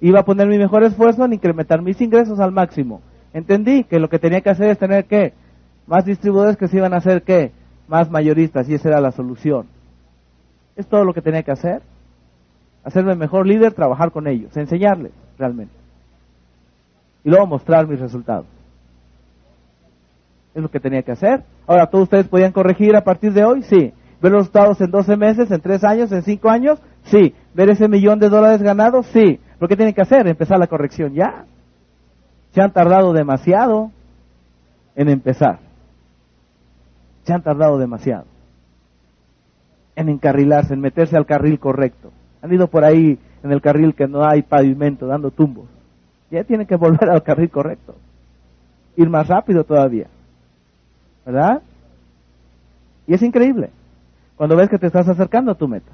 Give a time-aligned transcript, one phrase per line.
[0.00, 3.00] Iba a poner mi mejor esfuerzo en incrementar mis ingresos al máximo.
[3.32, 5.32] Entendí que lo que tenía que hacer es tener que
[5.86, 7.52] más distribuidores que se iban a hacer que
[7.88, 9.66] más mayoristas y esa era la solución.
[10.76, 11.82] Es todo lo que tenía que hacer.
[12.84, 15.74] Hacerme mejor líder, trabajar con ellos, enseñarles realmente.
[17.24, 18.46] Y luego mostrar mis resultados.
[20.54, 21.42] Es lo que tenía que hacer.
[21.66, 23.62] Ahora, ¿todos ustedes podían corregir a partir de hoy?
[23.62, 23.92] Sí.
[24.20, 26.78] ¿Ver los resultados en 12 meses, en 3 años, en 5 años?
[27.04, 27.34] Sí.
[27.54, 29.06] ¿Ver ese millón de dólares ganados?
[29.06, 29.40] Sí.
[29.58, 30.26] ¿Pero qué tienen que hacer?
[30.26, 31.44] Empezar la corrección ya.
[32.52, 33.90] Se han tardado demasiado
[34.96, 35.58] en empezar.
[37.24, 38.26] Se han tardado demasiado
[39.96, 42.12] en encarrilarse, en meterse al carril correcto.
[42.42, 45.66] Han ido por ahí en el carril que no hay pavimento, dando tumbos.
[46.30, 47.94] Ya tienen que volver al carril correcto.
[48.96, 50.06] Ir más rápido todavía.
[51.24, 51.62] ¿Verdad?
[53.06, 53.70] Y es increíble
[54.36, 55.92] cuando ves que te estás acercando a tu meta.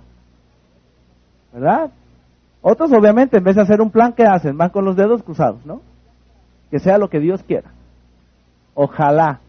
[1.53, 1.91] ¿Verdad?
[2.62, 4.56] Otros obviamente en vez de hacer un plan, ¿qué hacen?
[4.56, 5.81] Van con los dedos cruzados, ¿no?
[6.70, 7.70] Que sea lo que Dios quiera.
[8.75, 9.41] Ojalá.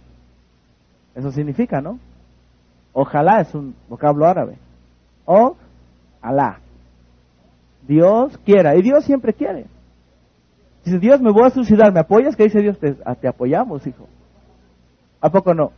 [1.15, 1.99] Eso significa, ¿no?
[2.93, 4.57] Ojalá es un vocablo árabe.
[5.25, 5.55] O
[6.21, 6.59] Alá.
[7.87, 8.75] Dios quiera.
[8.75, 9.65] Y Dios siempre quiere.
[10.83, 12.35] Dice, Dios, me voy a suicidar, ¿me apoyas?
[12.35, 12.79] ¿Qué dice Dios?
[12.79, 14.07] Te, te apoyamos, hijo.
[15.19, 15.71] ¿A poco no?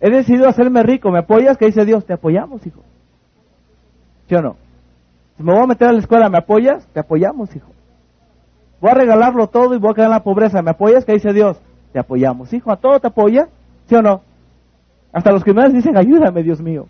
[0.00, 1.56] He decidido hacerme rico, ¿me apoyas?
[1.56, 2.04] ¿Qué dice Dios?
[2.04, 2.82] Te apoyamos, hijo.
[4.28, 4.56] ¿Sí o no?
[5.42, 6.86] Me voy a meter a la escuela, ¿me apoyas?
[6.92, 7.70] Te apoyamos, hijo.
[8.80, 10.60] Voy a regalarlo todo y voy a quedar en la pobreza.
[10.62, 11.04] ¿Me apoyas?
[11.04, 11.60] ¿Qué dice Dios?
[11.92, 12.70] Te apoyamos, hijo.
[12.70, 13.48] ¿A todo te apoya?
[13.86, 14.20] ¿Sí o no?
[15.12, 16.86] Hasta los criminales dicen, ayúdame, Dios mío.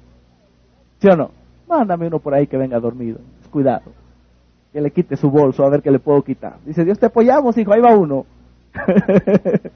[0.99, 1.31] ¿Sí o no?
[1.69, 3.21] Mándame uno por ahí que venga dormido.
[3.50, 3.93] Cuidado.
[4.72, 6.56] Que le quite su bolso, a ver qué le puedo quitar.
[6.65, 7.72] Dice, Dios, te apoyamos, hijo.
[7.72, 8.27] Ahí va uno.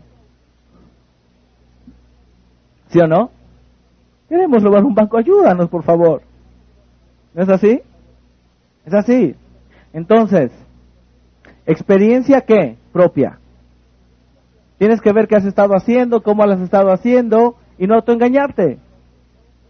[2.88, 3.30] ¿Sí o no?
[4.28, 5.16] Queremos lograr un banco.
[5.16, 6.22] Ayúdanos, por favor.
[7.34, 7.80] ¿No es así?
[8.84, 9.34] Es así.
[9.92, 10.50] Entonces,
[11.66, 12.76] experiencia qué?
[12.92, 13.38] Propia.
[14.78, 18.78] Tienes que ver qué has estado haciendo, cómo has estado haciendo y no autoengañarte.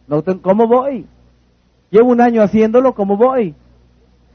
[0.08, 1.06] No ¿Cómo voy?
[1.90, 3.54] Llevo un año haciéndolo, ¿cómo voy?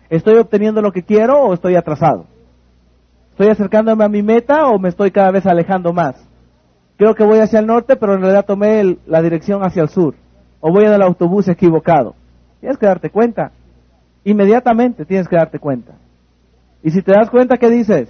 [0.09, 2.25] ¿Estoy obteniendo lo que quiero o estoy atrasado?
[3.31, 6.15] ¿Estoy acercándome a mi meta o me estoy cada vez alejando más?
[6.97, 10.15] Creo que voy hacia el norte, pero en realidad tomé la dirección hacia el sur.
[10.59, 12.15] O voy en el autobús equivocado.
[12.59, 13.51] Tienes que darte cuenta.
[14.23, 15.93] Inmediatamente tienes que darte cuenta.
[16.83, 18.09] Y si te das cuenta, ¿qué dices?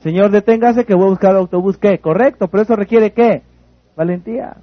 [0.00, 1.78] Señor, deténgase que voy a buscar el autobús.
[1.78, 1.98] ¿Qué?
[1.98, 3.42] Correcto, pero eso requiere qué?
[3.96, 4.56] Valentía.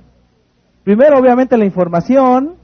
[0.84, 2.56] Primero, obviamente, la información.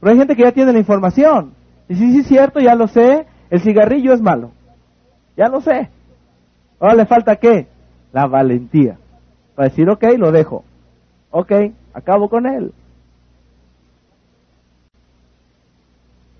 [0.00, 1.52] Pero hay gente que ya tiene la información.
[1.88, 3.26] Y sí, sí, es cierto, ya lo sé.
[3.50, 4.52] El cigarrillo es malo.
[5.36, 5.90] Ya lo sé.
[6.80, 7.66] Ahora le falta qué?
[8.12, 8.96] La valentía.
[9.54, 10.64] Para decir, ok, lo dejo.
[11.30, 11.52] Ok,
[11.92, 12.72] acabo con él.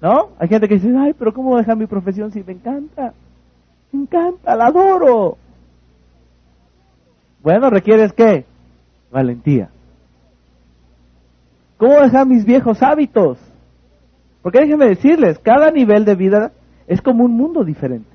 [0.01, 0.31] ¿No?
[0.39, 3.15] Hay gente que dice, ay, pero ¿cómo dejar mi profesión si me encanta?
[3.93, 5.39] Me encanta, la adoro.
[7.43, 8.45] Bueno, requieres qué?
[9.11, 9.71] Valentía.
[11.79, 13.39] ¿Cómo dejar mis viejos hábitos?
[14.43, 16.53] Porque déjenme decirles, cada nivel de vida
[16.87, 18.11] es como un mundo diferente,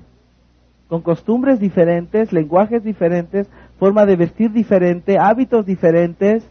[0.88, 6.44] con costumbres diferentes, lenguajes diferentes, forma de vestir diferente, hábitos diferentes,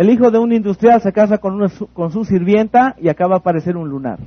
[0.00, 3.76] El hijo de un industrial se casa con, con su sirvienta y acaba a aparecer
[3.76, 4.18] un lunar.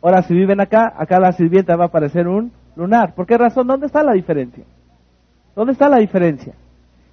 [0.00, 3.12] Ahora, si viven acá, acá la sirvienta va a aparecer un lunar.
[3.12, 3.66] ¿Por qué razón?
[3.66, 4.62] ¿Dónde está la diferencia?
[5.56, 6.54] ¿Dónde está la diferencia?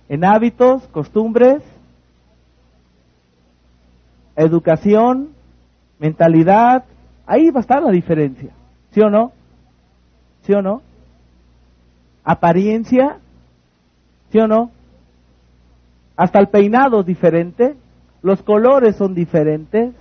[0.09, 1.63] En hábitos, costumbres,
[4.35, 5.29] educación,
[5.97, 6.83] mentalidad.
[7.25, 8.51] Ahí va a estar la diferencia.
[8.91, 9.31] ¿Sí o no?
[10.43, 10.83] ¿Sí o no?
[12.23, 13.17] Apariencia.
[14.31, 14.76] ¿Sí o no?
[16.17, 17.75] Hasta el peinado es diferente,
[18.23, 19.93] los colores son diferentes.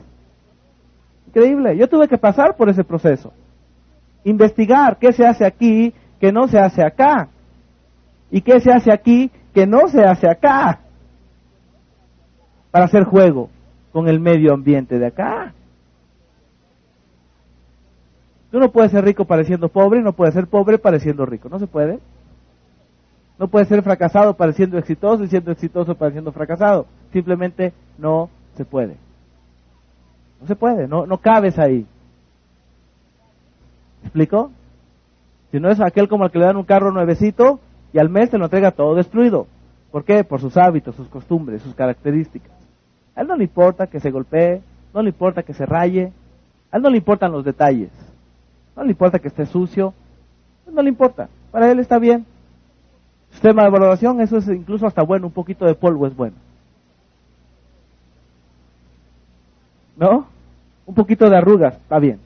[1.28, 1.76] Increíble.
[1.76, 3.32] Yo tuve que pasar por ese proceso.
[4.24, 7.28] Investigar qué se hace aquí que no se hace acá.
[8.30, 10.80] Y qué se hace aquí que no se hace acá.
[12.70, 13.50] Para hacer juego
[13.92, 15.52] con el medio ambiente de acá.
[18.50, 21.50] Tú no puedes ser rico pareciendo pobre, no puedes ser pobre pareciendo rico.
[21.50, 21.98] No se puede.
[23.38, 26.86] No puede ser fracasado pareciendo exitoso y siendo exitoso pareciendo fracasado.
[27.12, 28.96] Simplemente no se puede.
[30.40, 31.86] No se puede, no, no cabes ahí.
[34.02, 34.50] ¿Me explico?
[35.50, 37.60] Si no es aquel como el que le dan un carro nuevecito
[37.92, 39.46] y al mes se lo entrega todo destruido.
[39.90, 40.24] ¿Por qué?
[40.24, 42.52] Por sus hábitos, sus costumbres, sus características.
[43.14, 44.60] A él no le importa que se golpee,
[44.92, 46.12] no le importa que se raye,
[46.70, 47.90] a él no le importan los detalles,
[48.76, 49.94] no le importa que esté sucio,
[50.70, 52.26] no le importa, para él está bien.
[53.36, 56.36] Sistema de valoración, eso es incluso hasta bueno, un poquito de polvo es bueno.
[59.94, 60.26] ¿No?
[60.86, 62.18] Un poquito de arrugas, está bien.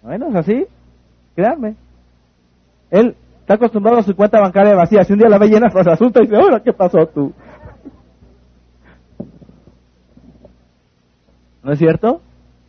[0.00, 0.66] Bueno, es así,
[1.34, 1.76] créanme.
[2.90, 5.04] Él está acostumbrado a su cuenta bancaria vacía.
[5.04, 7.34] Si un día la ve llena, pues asusta y dice, ahora, ¿qué pasó tú?
[11.62, 12.22] ¿No es cierto?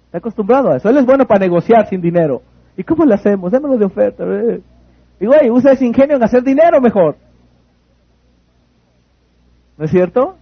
[0.07, 0.89] Está acostumbrado a eso.
[0.89, 2.41] Él es bueno para negociar sin dinero.
[2.75, 3.49] ¿Y cómo le hacemos?
[3.49, 4.25] Démoslo de oferta.
[5.19, 7.15] Y güey, usa ese ingenio en hacer dinero mejor.
[9.77, 10.35] ¿No es cierto?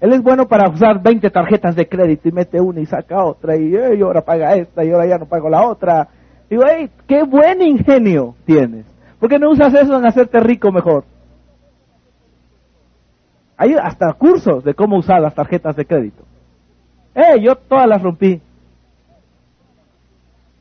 [0.00, 3.56] Él es bueno para usar 20 tarjetas de crédito y mete una y saca otra
[3.56, 6.08] y, y ahora paga esta y ahora ya no pago la otra.
[6.50, 8.84] Y güey, qué buen ingenio tienes.
[9.18, 11.04] ¿Por qué no usas eso en hacerte rico mejor?
[13.56, 16.24] Hay hasta cursos de cómo usar las tarjetas de crédito.
[17.14, 18.42] Eh, yo todas las rompí.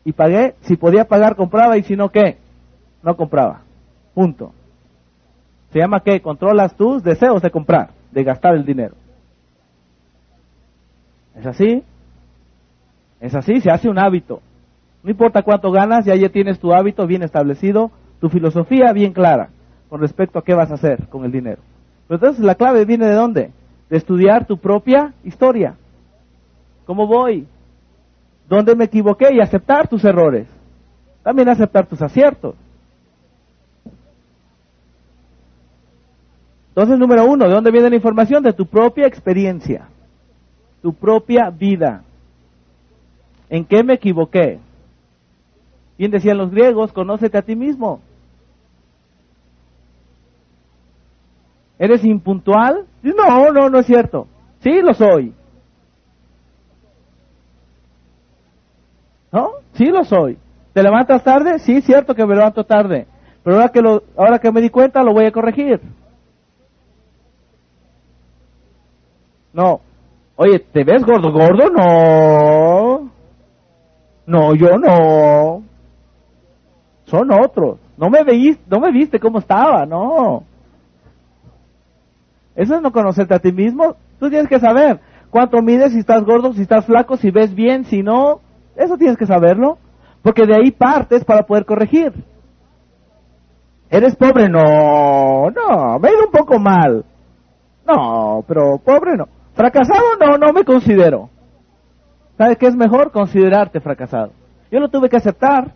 [0.06, 2.38] Y pagué, si podía pagar compraba y si no, ¿qué?
[3.06, 3.62] No compraba.
[4.16, 4.52] Punto.
[5.72, 8.96] Se llama que controlas tus deseos de comprar, de gastar el dinero.
[11.36, 11.84] ¿Es así?
[13.20, 14.42] Es así, se hace un hábito.
[15.04, 19.50] No importa cuánto ganas, ya ya tienes tu hábito bien establecido, tu filosofía bien clara
[19.88, 21.62] con respecto a qué vas a hacer con el dinero.
[22.08, 23.52] Pero entonces la clave viene de dónde?
[23.88, 25.76] De estudiar tu propia historia.
[26.86, 27.46] ¿Cómo voy?
[28.50, 29.28] ¿Dónde me equivoqué?
[29.32, 30.48] Y aceptar tus errores.
[31.22, 32.56] También aceptar tus aciertos.
[36.76, 38.44] Entonces, número uno, ¿de dónde viene la información?
[38.44, 39.88] De tu propia experiencia,
[40.82, 42.04] tu propia vida.
[43.50, 44.60] ¿En qué me equivoqué?
[45.98, 48.02] Bien decían los griegos, conócete a ti mismo.
[51.80, 52.86] ¿Eres impuntual?
[53.02, 54.28] No, no, no es cierto.
[54.60, 55.34] Sí, lo soy.
[59.32, 59.52] ¿No?
[59.76, 60.38] Sí, lo soy.
[60.74, 61.60] ¿Te levantas tarde?
[61.60, 63.08] Sí, cierto que me levanto tarde.
[63.46, 65.80] Pero ahora que, lo, ahora que me di cuenta, lo voy a corregir.
[69.56, 69.80] No.
[70.36, 71.70] Oye, ¿te ves gordo, gordo?
[71.70, 73.10] No.
[74.28, 75.64] No, yo no.
[77.06, 77.80] Son otros.
[77.98, 80.44] No me veiste, no me viste cómo estaba, no.
[82.54, 83.96] Eso es no conocerte a ti mismo.
[84.20, 85.00] Tú tienes que saber
[85.30, 88.42] cuánto mides, si estás gordo, si estás flaco, si ves bien, si no.
[88.76, 89.78] Eso tienes que saberlo.
[90.22, 92.12] Porque de ahí partes para poder corregir.
[93.90, 94.50] ¿Eres pobre?
[94.50, 97.06] No, no, me he ido un poco mal.
[97.88, 99.28] No, pero pobre no.
[99.56, 100.18] ¿Fracasado?
[100.20, 101.30] No, no me considero.
[102.38, 103.12] ¿Sabes qué es mejor?
[103.12, 104.32] Considerarte fracasado.
[104.72, 105.74] Yo lo tuve que aceptar.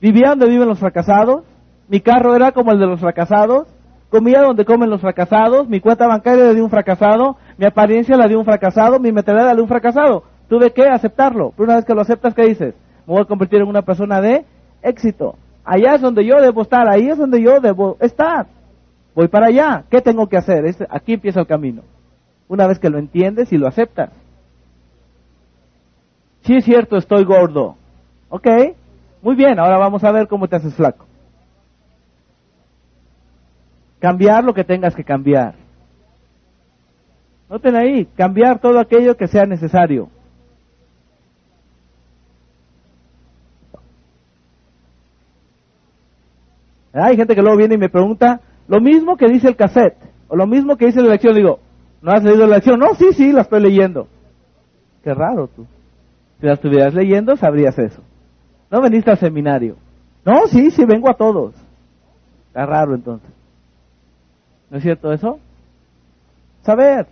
[0.00, 1.44] Vivía donde viven los fracasados.
[1.88, 3.68] Mi carro era como el de los fracasados
[4.10, 8.28] comía donde comen los fracasados, mi cuenta bancaria la de un fracasado, mi apariencia la
[8.28, 10.22] de un fracasado, mi mentalidad la de un fracasado.
[10.48, 11.52] Tuve que aceptarlo.
[11.56, 12.74] Pero una vez que lo aceptas, ¿qué dices?
[13.06, 14.44] Me voy a convertir en una persona de
[14.82, 15.36] éxito.
[15.64, 18.46] Allá es donde yo debo estar, ahí es donde yo debo estar.
[19.14, 19.84] Voy para allá.
[19.90, 20.64] ¿Qué tengo que hacer?
[20.88, 21.82] aquí empieza el camino.
[22.48, 24.10] Una vez que lo entiendes y lo aceptas.
[26.42, 27.76] Sí es cierto, estoy gordo.
[28.28, 28.46] Ok,
[29.22, 31.06] muy bien, ahora vamos a ver cómo te haces flaco.
[33.98, 35.54] Cambiar lo que tengas que cambiar.
[37.48, 40.08] Noten ahí, cambiar todo aquello que sea necesario.
[46.92, 49.98] Hay gente que luego viene y me pregunta lo mismo que dice el cassette,
[50.28, 51.34] o lo mismo que dice la lección.
[51.34, 51.60] Digo,
[52.02, 52.78] ¿no has leído la lección?
[52.78, 54.08] No, sí, sí, la estoy leyendo.
[55.02, 55.66] Qué raro tú.
[56.40, 58.02] Si la estuvieras leyendo, sabrías eso.
[58.70, 59.76] No veniste al seminario.
[60.24, 61.54] No, sí, sí, vengo a todos.
[62.48, 63.30] Está raro entonces.
[64.70, 65.38] ¿No es cierto eso?
[66.62, 67.06] Saber.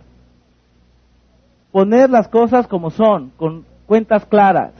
[1.71, 4.73] Poner las cosas como son, con cuentas claras,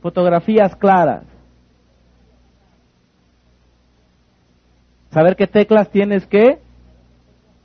[0.00, 1.24] fotografías claras.
[5.10, 6.58] Saber qué teclas tienes que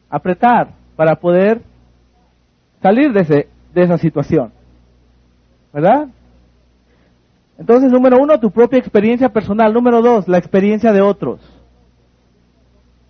[0.10, 1.62] apretar para poder
[2.82, 4.52] salir de, ese, de esa situación.
[5.72, 6.08] ¿Verdad?
[7.58, 9.74] Entonces, número uno, tu propia experiencia personal.
[9.74, 11.40] Número dos, la experiencia de otros.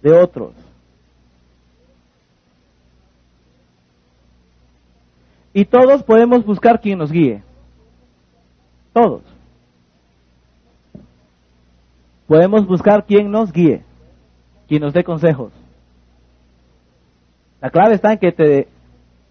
[0.02, 0.54] De otros.
[5.54, 7.44] Y todos podemos buscar quien nos guíe.
[8.92, 9.22] Todos.
[12.28, 13.84] Podemos buscar quien nos guíe,
[14.68, 15.52] quien nos dé consejos.
[17.64, 18.68] La clave está en que te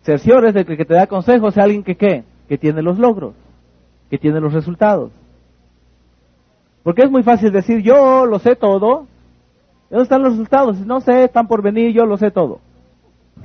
[0.05, 2.99] cerciores de que el que te da consejos sea alguien que qué, que tiene los
[2.99, 3.35] logros,
[4.09, 5.13] que tiene los resultados.
[6.83, 9.07] Porque es muy fácil decir, yo lo sé todo.
[9.91, 10.81] ¿Dónde están los resultados?
[10.81, 12.61] No sé, están por venir, yo lo sé todo.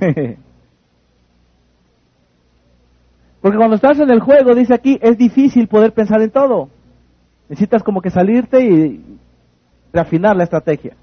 [3.42, 6.70] Porque cuando estás en el juego, dice aquí, es difícil poder pensar en todo.
[7.50, 9.18] Necesitas como que salirte y
[9.92, 10.96] reafinar la estrategia.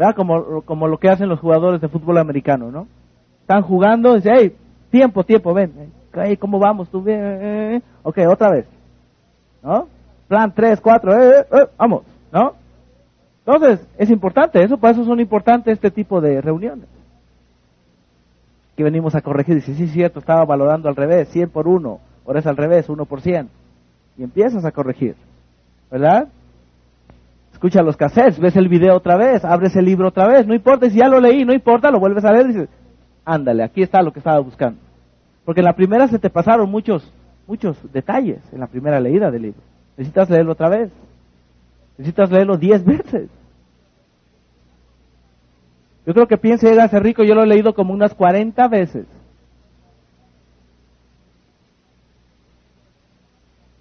[0.00, 0.14] ¿Verdad?
[0.14, 2.88] Como, como lo que hacen los jugadores de fútbol americano, ¿no?
[3.42, 4.56] Están jugando, dice, hey,
[4.90, 5.92] tiempo, tiempo, ven.
[6.14, 6.88] Hey, ¿Cómo vamos?
[6.88, 7.82] ¿Tú bien?
[8.02, 8.64] Ok, otra vez.
[9.62, 9.88] ¿No?
[10.26, 12.54] Plan 3, 4, eh, eh, vamos, ¿no?
[13.44, 16.86] Entonces, es importante, eso, por eso son importantes este tipo de reuniones.
[18.78, 22.00] Que venimos a corregir, dice, sí, es cierto, estaba valorando al revés, 100 por 1,
[22.26, 23.50] ahora es al revés, 1 por 100.
[24.16, 25.14] Y empiezas a corregir,
[25.90, 26.28] ¿verdad?
[27.60, 30.88] Escucha los cassettes, ves el video otra vez, abres el libro otra vez, no importa,
[30.88, 32.68] si ya lo leí, no importa, lo vuelves a leer y dices,
[33.22, 34.80] ándale, aquí está lo que estaba buscando.
[35.44, 37.12] Porque en la primera se te pasaron muchos,
[37.46, 39.60] muchos detalles en la primera leída del libro.
[39.98, 40.90] Necesitas leerlo otra vez.
[41.98, 43.28] Necesitas leerlo diez veces.
[46.06, 49.04] Yo creo que piense a ser rico, yo lo he leído como unas 40 veces.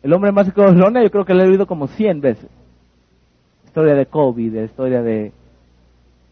[0.03, 2.59] El hombre más Babilonia yo creo que lo he leído como 100 veces.
[3.70, 5.32] Historia de COVID, historia de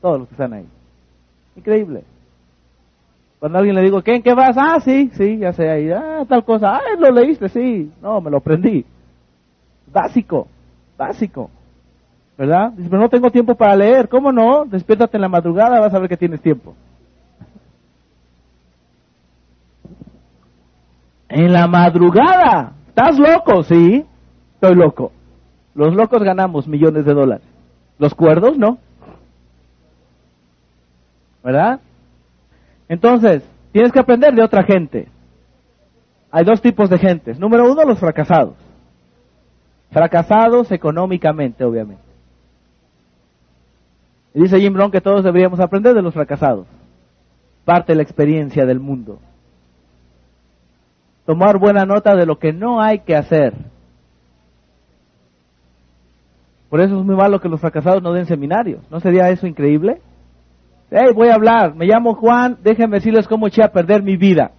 [0.01, 0.65] todos los que están ahí.
[1.56, 2.03] Increíble.
[3.38, 4.58] Cuando alguien le digo, ¿qué, ¿en qué vas?
[4.58, 5.91] Ah, sí, sí, ya sé ahí.
[5.91, 6.77] Ah, tal cosa.
[6.77, 7.91] Ah, lo leíste, sí.
[8.01, 8.84] No, me lo aprendí.
[9.86, 10.48] Básico,
[10.98, 11.51] básico.
[12.39, 12.72] ¿Verdad?
[12.72, 14.10] Dice, pero no tengo tiempo para leer.
[14.10, 14.65] ¿Cómo no?
[14.65, 16.74] Despiértate en la madrugada, vas a ver que tienes tiempo.
[21.29, 22.74] En la madrugada.
[22.88, 23.62] ¿Estás loco?
[23.62, 24.03] Sí,
[24.56, 25.12] estoy loco.
[25.77, 27.46] Los locos ganamos millones de dólares.
[28.00, 28.79] Los cuerdos no.
[31.43, 31.79] ¿Verdad?
[32.89, 35.07] Entonces, tienes que aprender de otra gente.
[36.31, 37.39] Hay dos tipos de gentes.
[37.39, 38.55] Número uno, los fracasados.
[39.91, 42.01] Fracasados económicamente, obviamente.
[44.34, 46.65] Y dice Jim Brown que todos deberíamos aprender de los fracasados.
[47.65, 49.19] Parte de la experiencia del mundo.
[51.27, 53.53] Tomar buena nota de lo que no hay que hacer.
[56.69, 58.81] Por eso es muy malo que los fracasados no den seminarios.
[58.91, 60.01] ¿No sería eso increíble?
[60.89, 64.51] Hey, voy a hablar, me llamo Juan, déjenme decirles cómo eché a perder mi vida.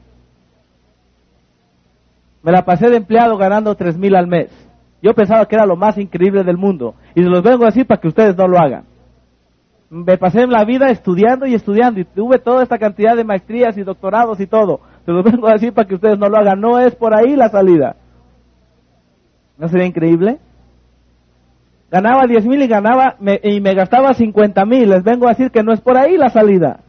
[2.43, 4.50] Me la pasé de empleado ganando tres mil al mes.
[5.03, 6.95] Yo pensaba que era lo más increíble del mundo.
[7.15, 8.85] Y se los vengo a decir para que ustedes no lo hagan.
[9.91, 13.83] Me pasé la vida estudiando y estudiando y tuve toda esta cantidad de maestrías y
[13.83, 14.81] doctorados y todo.
[15.07, 16.61] Se los vengo a decir para que ustedes no lo hagan.
[16.61, 17.97] No es por ahí la salida.
[19.57, 20.38] ¿No sería increíble?
[21.90, 24.90] Ganaba 10 mil y ganaba y me gastaba 50 mil.
[24.90, 26.80] Les vengo a decir que no es por ahí la salida.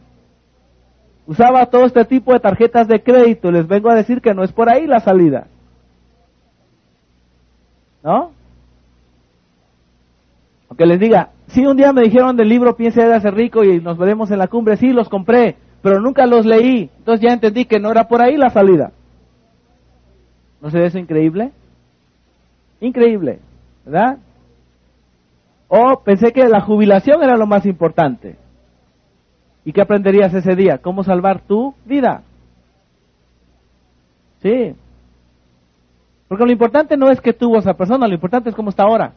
[1.26, 3.50] Usaba todo este tipo de tarjetas de crédito.
[3.50, 5.46] Les vengo a decir que no es por ahí la salida.
[8.02, 8.32] ¿No?
[10.68, 13.80] Aunque les diga, si un día me dijeron del libro Piense de hacer rico y
[13.80, 16.90] nos veremos en la cumbre, sí los compré, pero nunca los leí.
[16.98, 18.92] Entonces ya entendí que no era por ahí la salida.
[20.60, 21.52] ¿No se eso increíble?
[22.80, 23.40] Increíble,
[23.84, 24.18] ¿verdad?
[25.72, 28.36] O pensé que la jubilación era lo más importante.
[29.64, 30.78] ¿Y qué aprenderías ese día?
[30.78, 32.22] ¿Cómo salvar tu vida?
[34.42, 34.74] Sí.
[36.26, 39.12] Porque lo importante no es que tuvo esa persona, lo importante es cómo está ahora.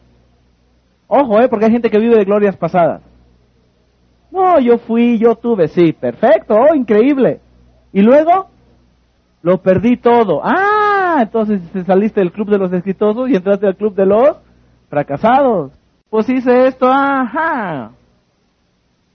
[1.08, 1.48] Ojo, ¿eh?
[1.48, 3.02] Porque hay gente que vive de glorias pasadas.
[4.30, 7.40] No, yo fui, yo tuve, sí, perfecto, oh, increíble.
[7.92, 8.46] Y luego,
[9.42, 10.40] lo perdí todo.
[10.44, 14.36] Ah, entonces saliste del club de los exitosos y entraste al club de los
[14.88, 15.72] fracasados.
[16.10, 17.90] Pues hice esto, ajá.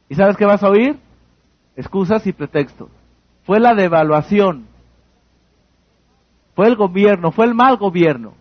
[0.10, 0.98] ¿Y sabes qué vas a oír?
[1.76, 2.90] Excusas y pretextos.
[3.44, 4.66] Fue la devaluación.
[6.56, 8.34] Fue el gobierno, fue el mal gobierno.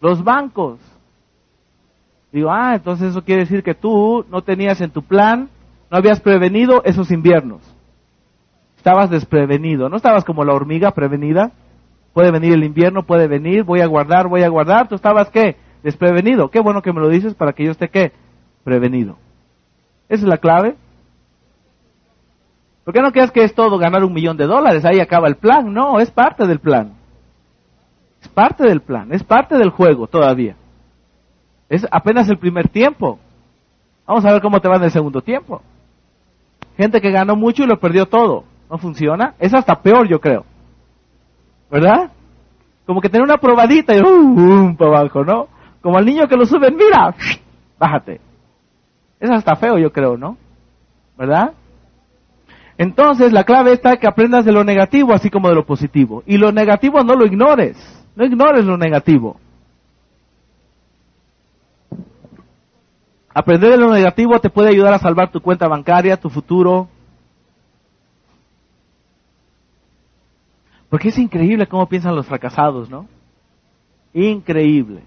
[0.00, 0.78] Los bancos.
[2.32, 5.48] Digo, ah, entonces eso quiere decir que tú no tenías en tu plan,
[5.90, 7.60] no habías prevenido esos inviernos.
[8.76, 11.52] Estabas desprevenido, no estabas como la hormiga prevenida.
[12.12, 14.88] Puede venir el invierno, puede venir, voy a guardar, voy a guardar.
[14.88, 15.56] ¿Tú estabas qué?
[15.86, 16.50] Desprevenido.
[16.50, 18.10] Qué bueno que me lo dices para que yo esté qué?
[18.64, 19.16] Prevenido.
[20.08, 20.74] Esa es la clave.
[22.84, 24.84] ¿Por qué no creas que es todo ganar un millón de dólares?
[24.84, 25.72] Ahí acaba el plan.
[25.72, 26.94] No, es parte del plan.
[28.20, 30.56] Es parte del plan, es parte del juego todavía.
[31.68, 33.20] Es apenas el primer tiempo.
[34.04, 35.62] Vamos a ver cómo te va en el segundo tiempo.
[36.76, 38.42] Gente que ganó mucho y lo perdió todo.
[38.68, 39.34] ¿No funciona?
[39.38, 40.44] Es hasta peor, yo creo.
[41.70, 42.10] ¿Verdad?
[42.86, 45.46] Como que tener una probadita y uh, para abajo, ¿no?
[45.86, 47.14] Como al niño que lo suben, mira,
[47.78, 48.20] bájate.
[49.20, 50.36] Es hasta feo, yo creo, ¿no?
[51.16, 51.52] ¿Verdad?
[52.76, 56.24] Entonces, la clave está que aprendas de lo negativo así como de lo positivo.
[56.26, 57.76] Y lo negativo no lo ignores.
[58.16, 59.38] No ignores lo negativo.
[63.32, 66.88] Aprender de lo negativo te puede ayudar a salvar tu cuenta bancaria, tu futuro.
[70.90, 73.06] Porque es increíble cómo piensan los fracasados, ¿no?
[74.12, 75.02] Increíble.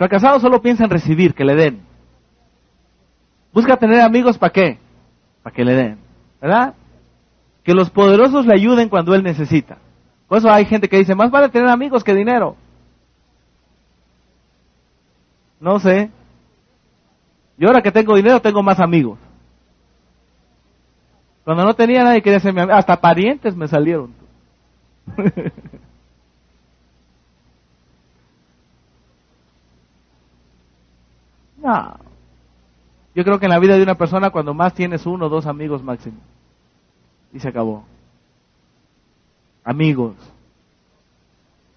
[0.00, 1.82] Fracasados solo piensan recibir, que le den.
[3.52, 4.78] Busca tener amigos para qué?
[5.42, 5.98] Para que le den.
[6.40, 6.72] ¿Verdad?
[7.62, 9.76] Que los poderosos le ayuden cuando él necesita.
[10.26, 12.56] Por eso hay gente que dice, más vale tener amigos que dinero.
[15.60, 16.10] No sé.
[17.58, 19.18] Yo ahora que tengo dinero tengo más amigos.
[21.44, 22.78] Cuando no tenía nadie quería ser mi amigo.
[22.78, 24.14] Hasta parientes me salieron.
[31.62, 31.96] no.
[33.14, 35.46] Yo creo que en la vida de una persona cuando más tienes uno o dos
[35.46, 36.18] amigos máximo.
[37.32, 37.84] Y se acabó.
[39.64, 40.14] Amigos.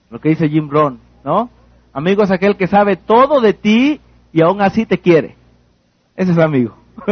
[0.09, 1.49] Lo que dice Jim Brown, ¿no?
[1.91, 3.99] Amigo es aquel que sabe todo de ti
[4.31, 5.35] y aún así te quiere.
[6.15, 6.75] Ese es amigo.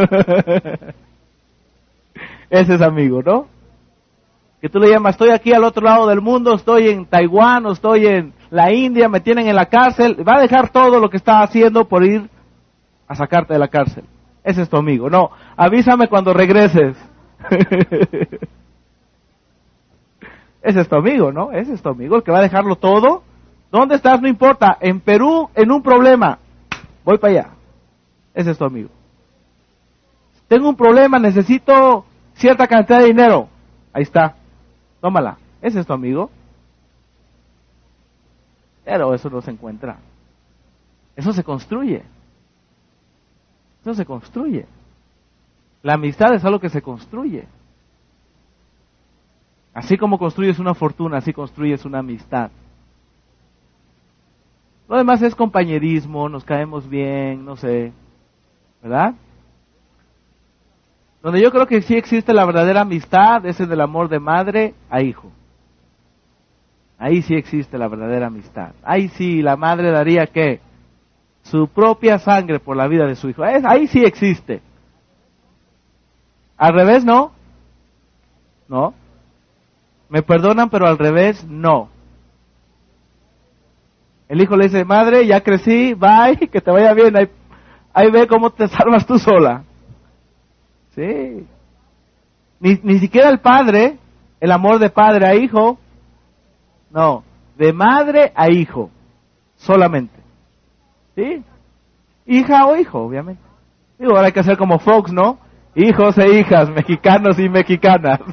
[2.49, 3.47] Ese es amigo, ¿no?
[4.59, 7.71] Que tú le llamas, estoy aquí al otro lado del mundo, estoy en Taiwán o
[7.71, 11.17] estoy en la India, me tienen en la cárcel, va a dejar todo lo que
[11.17, 12.29] está haciendo por ir
[13.11, 14.05] a sacarte de la cárcel.
[14.43, 15.09] Ese es tu amigo.
[15.09, 16.95] No, avísame cuando regreses.
[20.61, 21.51] Ese es tu amigo, ¿no?
[21.51, 23.23] Ese es tu amigo, el que va a dejarlo todo
[23.71, 24.21] ¿Dónde estás?
[24.21, 24.77] No importa.
[24.81, 26.39] En Perú, en un problema.
[27.05, 27.49] Voy para allá.
[28.33, 28.89] Ese es tu amigo.
[30.47, 33.47] Tengo un problema, necesito cierta cantidad de dinero.
[33.93, 34.35] Ahí está.
[34.99, 35.37] Tómala.
[35.61, 36.29] Ese es tu amigo.
[38.83, 39.97] Pero eso no se encuentra.
[41.15, 42.03] Eso se construye.
[43.81, 44.65] Eso se construye.
[45.83, 47.47] La amistad es algo que se construye.
[49.73, 52.51] Así como construyes una fortuna, así construyes una amistad.
[54.87, 57.93] Lo demás es compañerismo, nos caemos bien, no sé,
[58.83, 59.15] ¿verdad?
[61.23, 65.01] Donde yo creo que sí existe la verdadera amistad es el amor de madre a
[65.01, 65.31] hijo.
[66.97, 68.73] Ahí sí existe la verdadera amistad.
[68.83, 70.59] Ahí sí la madre daría que
[71.43, 73.43] su propia sangre por la vida de su hijo.
[73.43, 74.61] Ahí sí existe.
[76.57, 77.31] Al revés, no.
[78.67, 78.93] No.
[80.09, 81.89] Me perdonan, pero al revés, no.
[84.29, 87.13] El hijo le dice, madre, ya crecí, bye, que te vaya bien,
[87.93, 89.63] ahí, ve cómo te salvas tú sola.
[90.95, 91.45] Sí.
[92.59, 93.97] Ni, ni siquiera el padre,
[94.39, 95.77] el amor de padre a hijo,
[96.91, 97.23] no,
[97.57, 98.89] de madre a hijo,
[99.57, 100.20] solamente.
[101.21, 101.43] ¿Sí?
[102.25, 103.43] Hija o hijo, obviamente.
[103.99, 105.37] Digo, ahora hay que hacer como Fox, ¿no?
[105.75, 108.19] Hijos e hijas, mexicanos y mexicanas.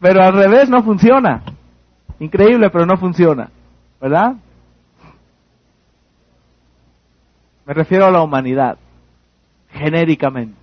[0.00, 1.42] Pero al revés no funciona.
[2.20, 3.50] Increíble, pero no funciona.
[4.00, 4.36] ¿Verdad?
[7.66, 8.78] Me refiero a la humanidad,
[9.70, 10.56] genéricamente.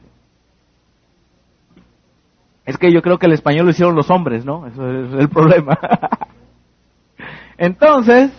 [2.66, 4.68] Es que yo creo que el español lo hicieron los hombres, ¿no?
[4.68, 5.78] Eso es el problema.
[7.58, 8.32] Entonces,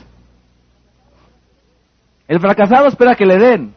[2.29, 3.75] el fracasado espera que le den.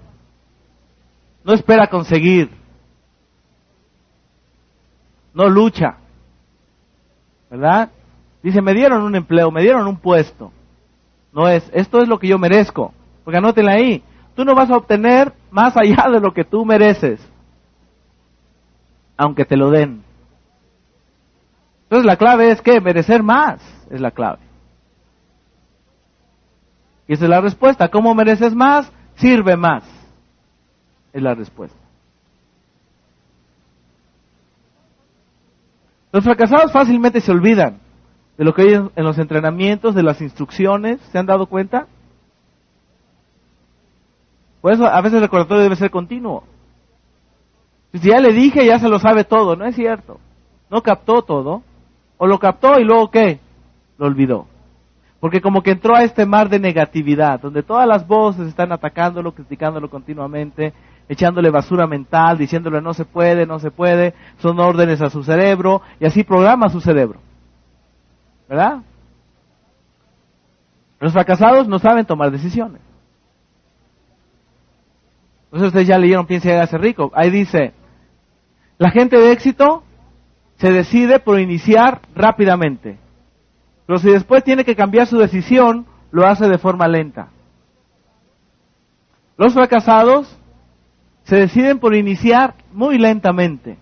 [1.44, 2.50] No espera conseguir.
[5.34, 5.98] No lucha.
[7.50, 7.90] ¿verdad?
[8.44, 10.52] Dice, me dieron un empleo, me dieron un puesto.
[11.34, 12.94] No es, esto es lo que yo merezco.
[13.24, 14.04] Porque anótenla ahí.
[14.36, 17.20] Tú no vas a obtener más allá de lo que tú mereces.
[19.18, 20.04] Aunque te lo den.
[21.84, 24.40] Entonces la clave es que merecer más es la clave.
[27.10, 27.88] Y esa es la respuesta.
[27.88, 28.92] ¿Cómo mereces más?
[29.16, 29.84] Sirve más.
[31.12, 31.76] Es la respuesta.
[36.12, 37.80] Los fracasados fácilmente se olvidan
[38.38, 41.02] de lo que hay en los entrenamientos, de las instrucciones.
[41.12, 41.88] ¿Se han dado cuenta?
[44.62, 46.44] Por eso a veces el recordatorio debe ser continuo.
[47.92, 49.56] Si ya le dije, ya se lo sabe todo.
[49.56, 50.20] No es cierto.
[50.70, 51.64] No captó todo.
[52.20, 53.40] O lo captó y luego ¿qué?
[53.98, 54.46] Lo olvidó.
[55.20, 59.34] Porque como que entró a este mar de negatividad, donde todas las voces están atacándolo,
[59.34, 60.74] criticándolo continuamente,
[61.10, 65.82] echándole basura mental, diciéndole no se puede, no se puede, son órdenes a su cerebro,
[66.00, 67.20] y así programa su cerebro.
[68.48, 68.80] ¿Verdad?
[71.00, 72.82] Los fracasados no saben tomar decisiones.
[75.46, 77.12] Entonces ustedes ya leyeron Piensa y hágase rico.
[77.16, 77.74] Ahí dice,
[78.78, 79.84] la gente de éxito
[80.58, 82.98] se decide por iniciar rápidamente.
[83.90, 87.30] Pero si después tiene que cambiar su decisión, lo hace de forma lenta.
[89.36, 90.38] Los fracasados
[91.24, 93.80] se deciden por iniciar muy lentamente.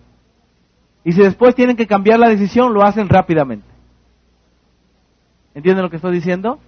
[1.04, 3.68] Y si después tienen que cambiar la decisión, lo hacen rápidamente.
[5.52, 6.58] ¿Entienden lo que estoy diciendo?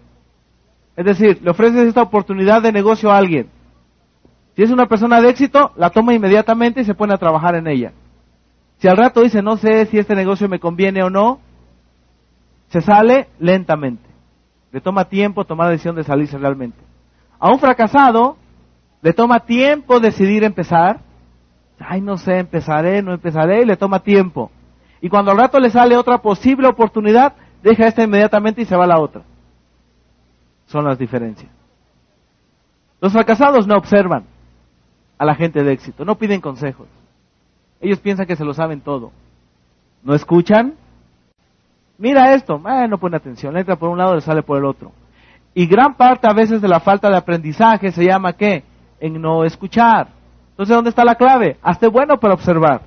[0.94, 3.48] Es decir, le ofreces esta oportunidad de negocio a alguien.
[4.55, 7.68] Si es una persona de éxito, la toma inmediatamente y se pone a trabajar en
[7.68, 7.94] ella.
[8.81, 11.40] Si al rato dice, no sé si este negocio me conviene o no,
[12.70, 14.09] se sale lentamente.
[14.72, 16.78] Le toma tiempo tomar la decisión de salirse realmente.
[17.38, 18.37] A un fracasado
[19.02, 21.00] le toma tiempo decidir empezar.
[21.78, 24.50] Ay, no sé, empezaré, no empezaré, y le toma tiempo.
[25.00, 28.85] Y cuando al rato le sale otra posible oportunidad, deja esta inmediatamente y se va
[28.85, 29.22] a la otra.
[30.66, 31.50] Son las diferencias.
[33.00, 34.24] Los fracasados no observan
[35.18, 36.87] a la gente de éxito, no piden consejos.
[37.80, 39.11] Ellos piensan que se lo saben todo.
[40.02, 40.74] No escuchan.
[42.00, 44.90] Mira esto, eh, no pone atención, entra por un lado le sale por el otro.
[45.52, 48.64] Y gran parte a veces de la falta de aprendizaje se llama qué?
[48.98, 50.08] En no escuchar.
[50.52, 51.58] Entonces, ¿dónde está la clave?
[51.60, 52.84] Hazte bueno para observar.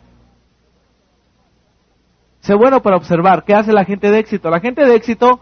[2.39, 3.43] Sé bueno para observar.
[3.43, 4.49] ¿Qué hace la gente de éxito?
[4.49, 5.39] La gente de éxito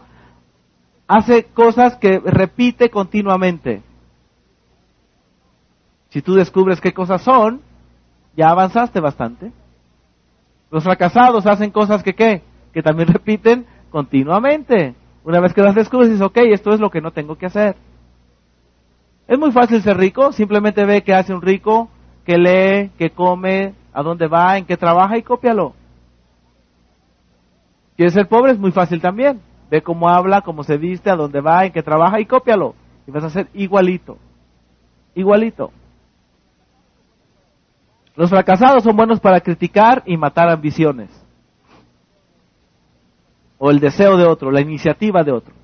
[1.08, 3.82] hace cosas que repite continuamente.
[6.10, 7.62] Si tú descubres qué cosas son,
[8.36, 9.50] ya avanzaste bastante.
[10.70, 12.51] Los fracasados hacen cosas que qué?
[12.72, 14.94] Que también repiten continuamente.
[15.24, 17.76] Una vez que las descubres, dices, ok, esto es lo que no tengo que hacer.
[19.28, 21.88] Es muy fácil ser rico, simplemente ve qué hace un rico,
[22.24, 25.74] que lee, que come, a dónde va, en qué trabaja y cópialo.
[27.96, 28.52] ¿Quieres ser pobre?
[28.52, 29.40] Es muy fácil también.
[29.70, 32.74] Ve cómo habla, cómo se viste, a dónde va, en qué trabaja y cópialo.
[33.06, 34.18] Y vas a ser igualito.
[35.14, 35.70] Igualito.
[38.16, 41.08] Los fracasados son buenos para criticar y matar ambiciones.
[43.62, 45.54] O el deseo de otro, la iniciativa de otro.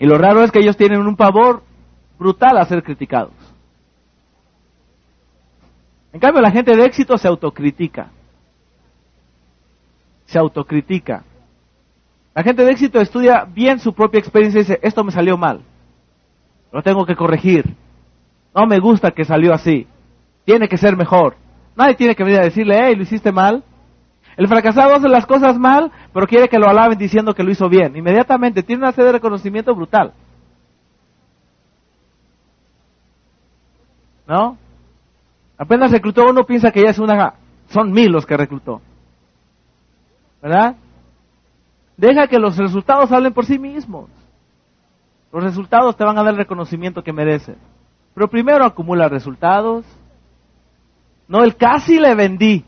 [0.00, 1.62] Y lo raro es que ellos tienen un pavor
[2.18, 3.32] brutal a ser criticados.
[6.12, 8.10] En cambio, la gente de éxito se autocritica.
[10.24, 11.22] Se autocritica.
[12.34, 15.62] La gente de éxito estudia bien su propia experiencia y dice, esto me salió mal.
[16.72, 17.76] Lo tengo que corregir
[18.56, 19.86] no me gusta que salió así.
[20.46, 21.36] Tiene que ser mejor.
[21.76, 23.62] Nadie tiene que venir a decirle, hey, lo hiciste mal.
[24.36, 27.68] El fracasado hace las cosas mal, pero quiere que lo alaben diciendo que lo hizo
[27.68, 27.96] bien.
[27.96, 30.12] Inmediatamente tiene una sede de reconocimiento brutal.
[34.26, 34.58] ¿No?
[35.56, 37.34] Apenas reclutó uno, piensa que ya es una...
[37.68, 38.82] Son mil los que reclutó.
[40.42, 40.76] ¿Verdad?
[41.96, 44.10] Deja que los resultados hablen por sí mismos.
[45.32, 47.56] Los resultados te van a dar el reconocimiento que mereces.
[48.14, 49.84] Pero primero acumula resultados.
[51.26, 52.64] No, el casi le vendí.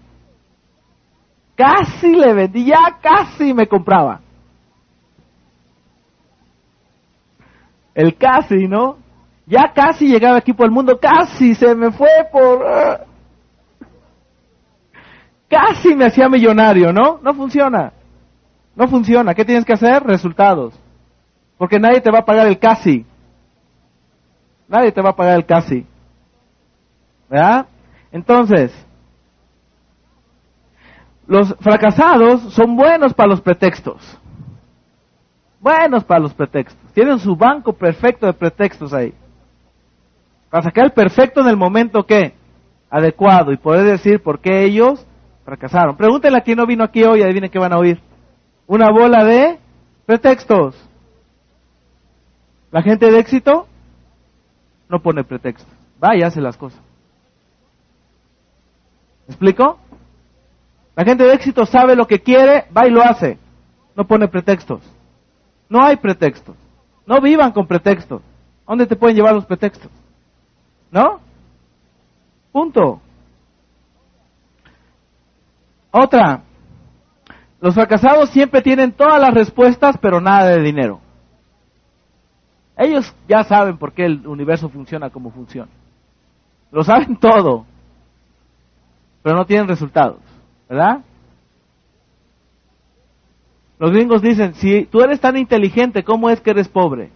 [1.58, 4.20] Casi le vendí, ya casi me compraba.
[7.96, 8.98] El casi, ¿no?
[9.44, 12.62] Ya casi llegaba aquí por el mundo, casi se me fue por...
[12.62, 13.04] Uh,
[15.48, 17.18] casi me hacía millonario, ¿no?
[17.24, 17.92] No funciona.
[18.76, 19.34] No funciona.
[19.34, 20.04] ¿Qué tienes que hacer?
[20.04, 20.78] Resultados.
[21.56, 23.04] Porque nadie te va a pagar el casi.
[24.68, 25.84] Nadie te va a pagar el casi.
[27.28, 27.66] ¿Verdad?
[28.12, 28.72] Entonces,
[31.28, 34.18] los fracasados son buenos para los pretextos.
[35.60, 36.80] Buenos para los pretextos.
[36.94, 39.12] Tienen su banco perfecto de pretextos ahí.
[40.48, 42.32] Para sacar el perfecto en el momento que
[42.88, 45.06] adecuado y poder decir por qué ellos
[45.44, 45.98] fracasaron.
[45.98, 48.00] Pregúntenle a quien no vino aquí hoy, adivinen qué van a oír.
[48.66, 49.58] Una bola de
[50.06, 50.82] pretextos.
[52.70, 53.66] La gente de éxito
[54.88, 55.70] no pone pretextos.
[56.02, 56.80] Va y hace las cosas.
[59.26, 59.78] ¿Me explico?
[60.98, 63.38] La gente de éxito sabe lo que quiere, va y lo hace.
[63.94, 64.82] No pone pretextos.
[65.68, 66.56] No hay pretextos.
[67.06, 68.20] No vivan con pretextos.
[68.66, 69.92] ¿Dónde te pueden llevar los pretextos?
[70.90, 71.20] ¿No?
[72.50, 73.00] Punto.
[75.92, 76.42] Otra.
[77.60, 80.98] Los fracasados siempre tienen todas las respuestas, pero nada de dinero.
[82.76, 85.70] Ellos ya saben por qué el universo funciona como funciona.
[86.72, 87.66] Lo saben todo,
[89.22, 90.18] pero no tienen resultados,
[90.68, 91.04] ¿verdad?
[93.78, 97.10] Los gringos dicen, si tú eres tan inteligente, ¿cómo es que eres pobre?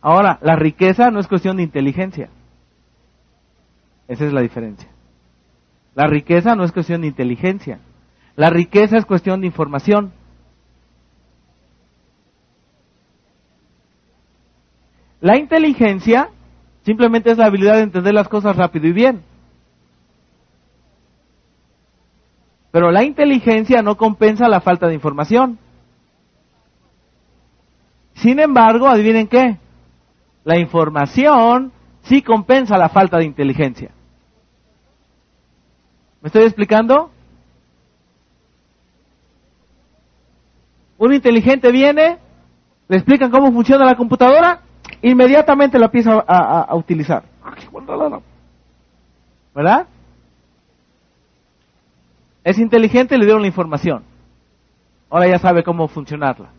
[0.00, 2.30] Ahora, la riqueza no es cuestión de inteligencia.
[4.08, 4.88] Esa es la diferencia.
[5.94, 7.80] La riqueza no es cuestión de inteligencia.
[8.36, 10.12] La riqueza es cuestión de información.
[15.20, 16.30] La inteligencia
[16.84, 19.22] simplemente es la habilidad de entender las cosas rápido y bien.
[22.70, 25.58] Pero la inteligencia no compensa la falta de información.
[28.14, 29.58] Sin embargo, adivinen qué,
[30.44, 33.90] la información sí compensa la falta de inteligencia.
[36.20, 37.10] ¿Me estoy explicando?
[40.98, 42.18] Un inteligente viene,
[42.88, 44.60] le explican cómo funciona la computadora,
[45.02, 47.22] inmediatamente la empieza a, utilizar.
[49.54, 49.86] ¿Verdad?
[52.44, 54.02] Es inteligente le dieron la información.
[55.10, 56.50] Ahora ya sabe cómo funcionarla.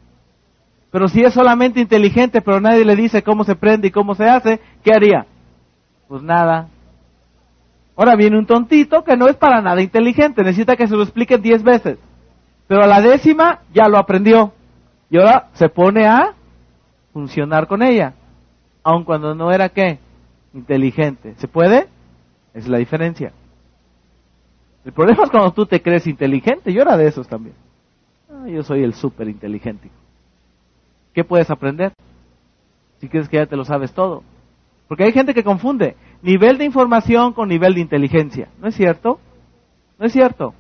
[0.92, 4.26] Pero si es solamente inteligente, pero nadie le dice cómo se prende y cómo se
[4.30, 5.26] hace, ¿qué haría?
[6.08, 6.68] Pues nada.
[7.96, 11.42] Ahora viene un tontito que no es para nada inteligente, necesita que se lo expliquen
[11.42, 11.98] diez veces.
[12.68, 14.54] Pero a la décima ya lo aprendió.
[15.10, 16.34] Y ahora se pone a
[17.14, 18.14] funcionar con ella.
[18.84, 20.00] Aun cuando no era qué?
[20.54, 21.36] Inteligente.
[21.38, 21.88] ¿Se puede?
[22.54, 23.32] Es la diferencia.
[24.84, 26.74] El problema es cuando tú te crees inteligente.
[26.74, 27.56] Yo era de esos también.
[28.30, 29.90] Ah, yo soy el súper inteligente.
[31.14, 31.94] ¿Qué puedes aprender?
[33.00, 34.24] Si crees que ya te lo sabes todo.
[34.88, 38.50] Porque hay gente que confunde nivel de información con nivel de inteligencia.
[38.60, 39.20] ¿No es cierto?
[39.98, 40.54] No es cierto.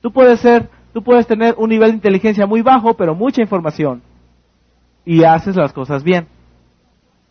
[0.00, 4.02] Tú puedes ser, tú puedes tener un nivel de inteligencia muy bajo, pero mucha información.
[5.04, 6.26] Y haces las cosas bien.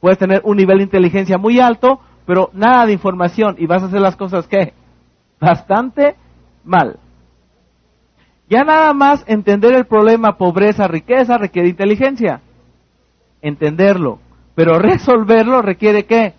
[0.03, 3.85] Puedes tener un nivel de inteligencia muy alto, pero nada de información y vas a
[3.85, 4.73] hacer las cosas que
[5.39, 6.17] bastante
[6.65, 6.99] mal.
[8.49, 12.41] Ya nada más entender el problema pobreza-riqueza requiere inteligencia
[13.41, 14.19] entenderlo,
[14.55, 16.33] pero resolverlo requiere qué?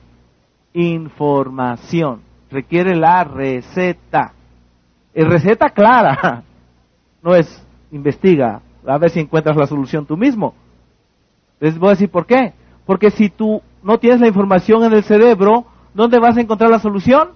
[0.74, 4.34] Información, requiere la receta.
[5.14, 6.42] Es receta clara,
[7.22, 10.52] no es investiga, a ver si encuentras la solución tú mismo.
[11.60, 12.52] Les voy a decir por qué.
[12.86, 16.78] Porque si tú no tienes la información en el cerebro, ¿dónde vas a encontrar la
[16.78, 17.30] solución?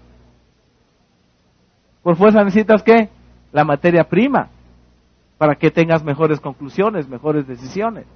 [2.02, 3.08] Por fuerza necesitas qué?
[3.52, 4.48] La materia prima,
[5.38, 8.06] para que tengas mejores conclusiones, mejores decisiones.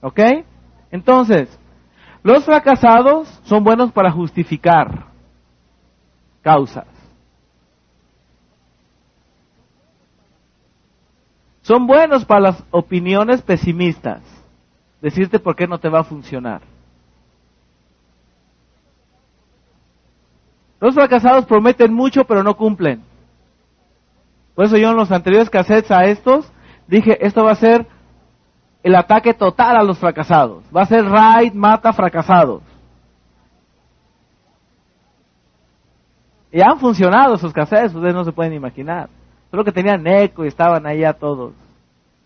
[0.00, 0.20] ¿Ok?
[0.90, 1.58] Entonces,
[2.22, 5.06] los fracasados son buenos para justificar
[6.42, 6.86] causas.
[11.62, 14.37] Son buenos para las opiniones pesimistas.
[15.00, 16.62] Decirte por qué no te va a funcionar.
[20.80, 23.02] Los fracasados prometen mucho pero no cumplen.
[24.54, 26.50] Por eso yo en los anteriores cassettes a estos
[26.86, 27.86] dije, esto va a ser
[28.82, 30.64] el ataque total a los fracasados.
[30.74, 32.62] Va a ser raid, mata fracasados.
[36.50, 39.08] Y han funcionado esos cassettes, ustedes no se pueden imaginar.
[39.50, 41.52] Solo que tenían eco y estaban ahí a todos.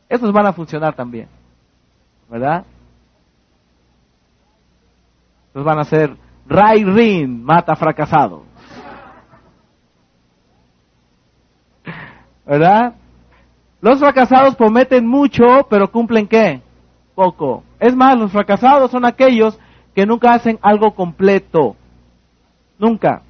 [0.08, 1.28] Esos van a funcionar también.
[2.32, 2.64] ¿Verdad?
[5.48, 6.16] Entonces van a ser
[6.46, 8.44] Ray Rin, mata fracasados.
[12.46, 12.94] ¿Verdad?
[13.82, 16.62] Los fracasados prometen mucho, pero cumplen qué?
[17.14, 17.64] Poco.
[17.78, 19.60] Es más, los fracasados son aquellos
[19.94, 21.76] que nunca hacen algo completo.
[22.78, 23.20] Nunca.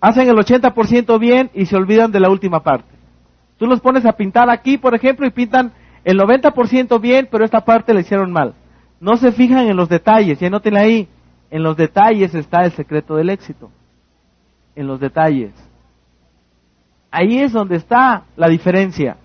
[0.00, 2.88] Hacen el 80% bien y se olvidan de la última parte.
[3.58, 5.72] Tú los pones a pintar aquí, por ejemplo, y pintan
[6.06, 8.54] el 90% bien, pero esta parte la hicieron mal.
[9.00, 11.08] No se fijan en los detalles, ya noten ahí.
[11.50, 13.72] En los detalles está el secreto del éxito.
[14.76, 15.52] En los detalles.
[17.10, 19.16] Ahí es donde está la diferencia.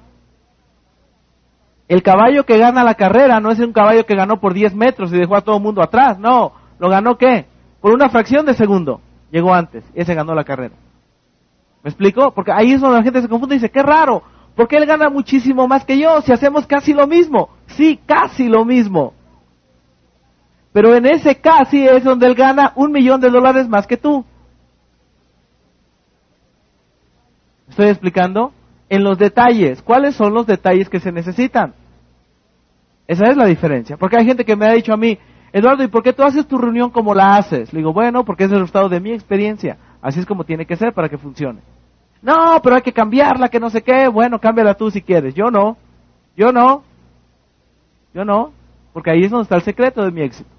[1.88, 5.14] El caballo que gana la carrera no es un caballo que ganó por 10 metros
[5.14, 6.52] y dejó a todo el mundo atrás, no.
[6.80, 7.46] ¿Lo ganó qué?
[7.80, 9.02] Por una fracción de segundo.
[9.30, 10.74] Llegó antes y ese ganó la carrera.
[11.84, 12.32] ¿Me explico?
[12.32, 14.24] Porque ahí es donde la gente se confunde y dice, qué raro,
[14.56, 17.50] porque él gana muchísimo más que yo si hacemos casi lo mismo?
[17.68, 19.14] Sí, casi lo mismo.
[20.74, 24.26] Pero en ese casi es donde él gana un millón de dólares más que tú.
[27.70, 28.54] ¿Estoy explicando?
[28.90, 29.82] En los detalles.
[29.82, 31.74] ¿Cuáles son los detalles que se necesitan?
[33.08, 33.98] Esa es la diferencia.
[33.98, 35.18] Porque hay gente que me ha dicho a mí,
[35.54, 37.74] Eduardo, ¿y por qué tú haces tu reunión como la haces?
[37.74, 39.78] Le digo, bueno, porque es el resultado de mi experiencia.
[40.02, 41.62] Así es como tiene que ser para que funcione.
[42.22, 44.08] No, pero hay que cambiarla, que no sé qué.
[44.08, 45.34] Bueno, cámbiala tú si quieres.
[45.34, 45.78] Yo no.
[46.36, 46.84] Yo no.
[48.14, 48.52] Yo no.
[48.94, 50.50] Porque ahí es donde está el secreto de mi éxito.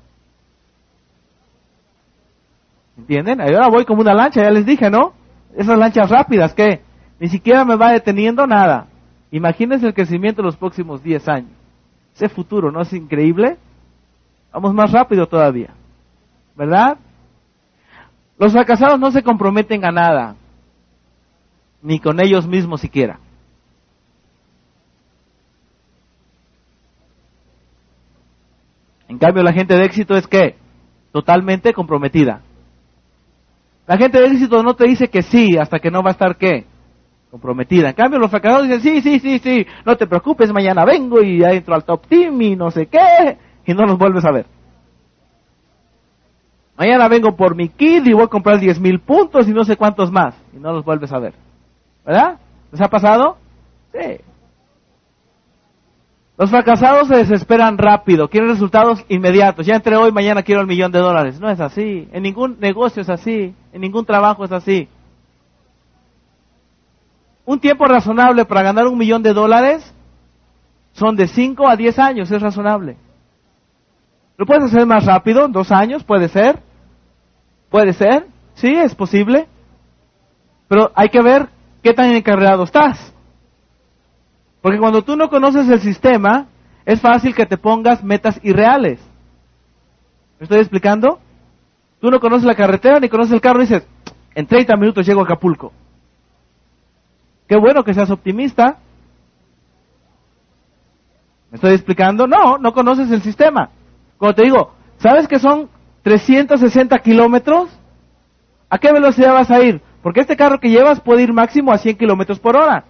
[2.96, 3.40] ¿Entienden?
[3.40, 5.12] Ahora voy como una lancha, ya les dije, ¿no?
[5.56, 6.80] Esas lanchas rápidas que
[7.18, 8.86] ni siquiera me va deteniendo nada.
[9.30, 11.50] Imagínense el crecimiento de los próximos 10 años.
[12.14, 13.56] Ese futuro, ¿no es increíble?
[14.52, 15.70] Vamos más rápido todavía.
[16.54, 16.98] ¿Verdad?
[18.38, 20.36] Los fracasados no se comprometen a nada,
[21.82, 23.18] ni con ellos mismos siquiera.
[29.08, 30.56] En cambio, la gente de éxito es que
[31.12, 32.40] totalmente comprometida.
[33.86, 36.36] La gente de éxito no te dice que sí hasta que no va a estar
[36.36, 36.66] qué?
[37.32, 37.88] comprometida.
[37.88, 41.38] En cambio, los fracasados dicen, sí, sí, sí, sí, no te preocupes, mañana vengo y
[41.38, 43.38] ya entro al top team y no sé qué.
[43.64, 44.44] y no los vuelves a ver.
[46.76, 49.78] Mañana vengo por mi kit y voy a comprar 10 mil puntos y no sé
[49.78, 50.34] cuántos más.
[50.54, 51.32] Y no los vuelves a ver.
[52.04, 52.38] ¿Verdad?
[52.70, 53.36] ¿Les ha pasado?
[53.92, 54.20] Sí.
[56.38, 59.66] Los fracasados se desesperan rápido, quieren resultados inmediatos.
[59.66, 61.38] Ya entre hoy, mañana quiero el millón de dólares.
[61.38, 62.08] No es así.
[62.12, 63.54] En ningún negocio es así.
[63.72, 64.88] En ningún trabajo es así.
[67.44, 69.92] Un tiempo razonable para ganar un millón de dólares
[70.92, 72.96] son de 5 a 10 años, es razonable.
[74.36, 75.48] ¿Lo puedes hacer más rápido?
[75.48, 76.04] ¿Dos años?
[76.04, 76.60] ¿Puede ser?
[77.70, 78.26] ¿Puede ser?
[78.54, 79.46] Sí, es posible.
[80.68, 81.48] Pero hay que ver
[81.82, 83.12] qué tan encarregado estás.
[84.60, 86.46] Porque cuando tú no conoces el sistema,
[86.84, 89.00] es fácil que te pongas metas irreales.
[90.38, 91.18] ¿Me estoy explicando?
[92.00, 93.86] Tú no conoces la carretera ni conoces el carro y dices,
[94.34, 95.72] en 30 minutos llego a Acapulco.
[97.48, 98.78] Qué bueno que seas optimista.
[101.50, 102.26] ¿Me estoy explicando?
[102.26, 103.70] No, no conoces el sistema.
[104.16, 105.68] Como te digo, ¿sabes que son
[106.02, 107.68] 360 kilómetros?
[108.70, 109.82] ¿A qué velocidad vas a ir?
[110.02, 112.84] Porque este carro que llevas puede ir máximo a 100 kilómetros por hora.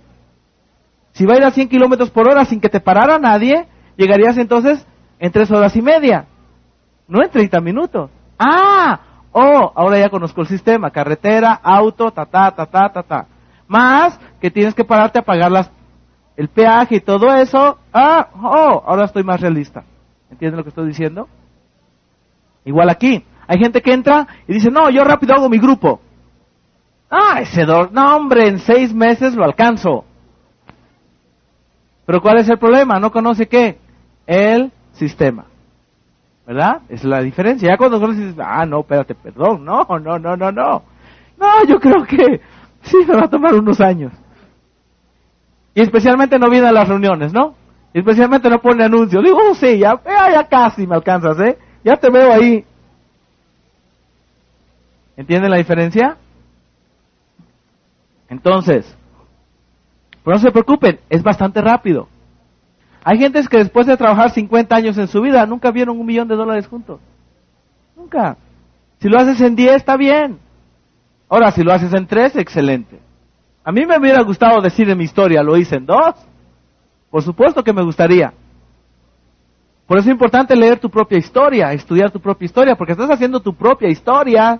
[1.13, 4.39] Si va a ir a 100 kilómetros por hora sin que te parara nadie, llegarías
[4.39, 4.87] entonces
[5.19, 6.27] en 3 horas y media.
[7.07, 8.11] No en 30 minutos.
[8.39, 9.01] Ah,
[9.33, 10.91] oh, ahora ya conozco el sistema.
[10.91, 13.27] Carretera, auto, ta, ta, ta, ta, ta, ta.
[13.69, 15.71] Más que tienes que pararte a pagar las,
[16.37, 17.79] el peaje y todo eso.
[17.93, 19.85] Ah, oh, ahora estoy más realista.
[20.31, 21.29] ¿Entienden lo que estoy diciendo?
[22.65, 23.23] Igual aquí.
[23.47, 26.01] Hay gente que entra y dice, no, yo rápido hago mi grupo.
[27.15, 30.07] Ah, ese dor, no hombre, en seis meses lo alcanzo.
[32.07, 32.99] Pero ¿cuál es el problema?
[32.99, 33.79] No conoce qué?
[34.27, 35.45] El sistema.
[36.47, 36.81] ¿Verdad?
[36.89, 37.69] Es la diferencia.
[37.69, 40.83] Ya cuando conoces, ah, no, espérate, perdón, no, no, no, no, no.
[41.39, 42.41] No, yo creo que
[42.81, 44.15] sí me va a tomar unos años.
[45.75, 47.57] Y especialmente no viene a las reuniones, ¿no?
[47.93, 49.23] especialmente no pone anuncios.
[49.23, 51.59] Digo, oh, sí, ya, ya casi me alcanzas, ¿eh?
[51.85, 52.65] Ya te veo ahí.
[55.15, 56.17] ¿Entienden la diferencia?
[58.33, 58.97] Entonces,
[60.25, 62.09] pero no se preocupen, es bastante rápido.
[63.05, 66.29] Hay gentes que después de trabajar 50 años en su vida nunca vieron un millón
[66.29, 66.99] de dólares juntos.
[67.95, 68.39] Nunca.
[69.01, 70.39] Si lo haces en 10 está bien.
[71.29, 73.01] Ahora, si lo haces en 3, excelente.
[73.65, 75.99] A mí me hubiera gustado decir en mi historia, lo hice en 2.
[77.11, 78.33] Por supuesto que me gustaría.
[79.87, 83.41] Por eso es importante leer tu propia historia, estudiar tu propia historia, porque estás haciendo
[83.41, 84.59] tu propia historia.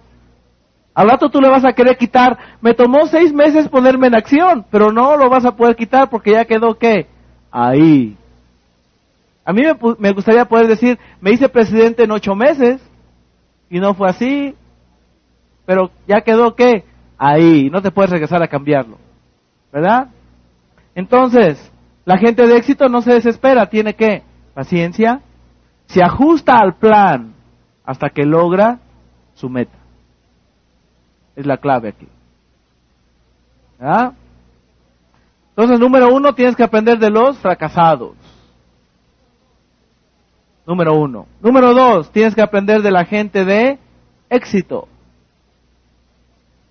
[0.95, 4.67] Al rato tú le vas a querer quitar, me tomó seis meses ponerme en acción,
[4.71, 7.07] pero no lo vas a poder quitar porque ya quedó qué?
[7.51, 8.17] Ahí.
[9.45, 12.81] A mí me, me gustaría poder decir, me hice presidente en ocho meses
[13.71, 14.55] y no fue así,
[15.65, 16.85] pero ya quedó qué?
[17.17, 18.99] Ahí, no te puedes regresar a cambiarlo.
[19.73, 20.09] ¿Verdad?
[20.95, 21.73] Entonces,
[22.05, 24.23] la gente de éxito no se desespera, tiene que
[24.55, 25.23] paciencia,
[25.87, 27.33] se ajusta al plan
[27.85, 28.81] hasta que logra
[29.35, 29.82] su meta.
[31.37, 32.09] Es la clave aquí.
[33.81, 34.13] ¿Ah?
[35.51, 38.15] Entonces, número uno, tienes que aprender de los fracasados.
[40.67, 41.27] Número uno.
[41.41, 43.79] Número dos, tienes que aprender de la gente de
[44.31, 44.89] éxito.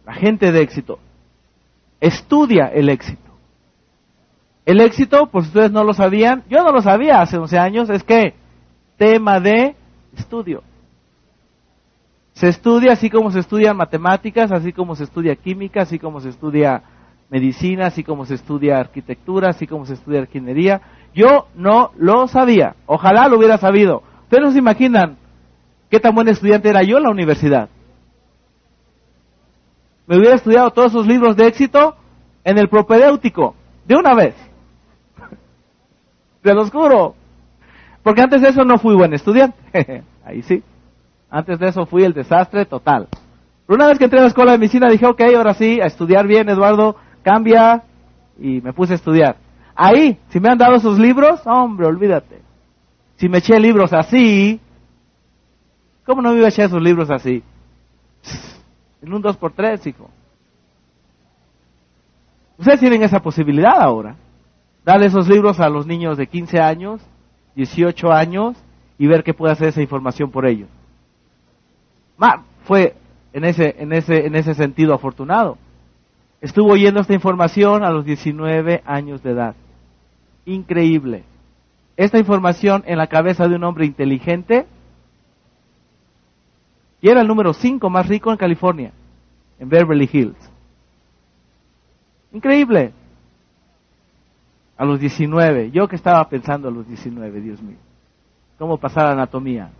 [0.05, 0.99] La gente de éxito.
[1.99, 3.31] Estudia el éxito.
[4.65, 8.03] El éxito, pues ustedes no lo sabían, yo no lo sabía hace 11 años, es
[8.03, 8.35] que
[8.97, 9.75] tema de
[10.15, 10.63] estudio.
[12.41, 16.29] Se estudia así como se estudia matemáticas, así como se estudia química, así como se
[16.29, 16.81] estudia
[17.29, 20.81] medicina, así como se estudia arquitectura, así como se estudia ingeniería.
[21.13, 24.01] Yo no lo sabía, ojalá lo hubiera sabido.
[24.23, 25.17] Ustedes no se imaginan
[25.91, 27.69] qué tan buen estudiante era yo en la universidad.
[30.07, 31.95] Me hubiera estudiado todos esos libros de éxito
[32.43, 33.53] en el propedéutico,
[33.85, 34.33] de una vez.
[36.41, 37.13] Te lo juro.
[38.01, 40.03] Porque antes de eso no fui buen estudiante.
[40.25, 40.63] Ahí sí.
[41.31, 43.07] Antes de eso fui el desastre total.
[43.65, 45.85] Pero una vez que entré a la escuela de medicina dije, ok, ahora sí, a
[45.85, 47.83] estudiar bien, Eduardo, cambia.
[48.37, 49.37] Y me puse a estudiar.
[49.73, 52.41] Ahí, si me han dado esos libros, hombre, olvídate.
[53.15, 54.59] Si me eché libros así,
[56.05, 57.41] ¿cómo no me iba a echar esos libros así?
[59.01, 60.09] En un 2x3, hijo.
[62.57, 64.15] Ustedes tienen esa posibilidad ahora.
[64.83, 67.01] Dale esos libros a los niños de 15 años,
[67.55, 68.57] 18 años
[68.97, 70.67] y ver qué puede hacer esa información por ellos.
[72.63, 72.95] Fue
[73.33, 75.57] en ese, en, ese, en ese sentido afortunado.
[76.41, 79.55] Estuvo oyendo esta información a los 19 años de edad.
[80.45, 81.23] Increíble.
[81.97, 84.65] Esta información en la cabeza de un hombre inteligente
[87.01, 88.91] y era el número 5 más rico en California,
[89.59, 90.51] en Beverly Hills.
[92.31, 92.93] Increíble
[94.77, 95.71] a los 19.
[95.71, 97.77] Yo que estaba pensando a los 19, Dios mío.
[98.57, 99.71] cómo pasar anatomía.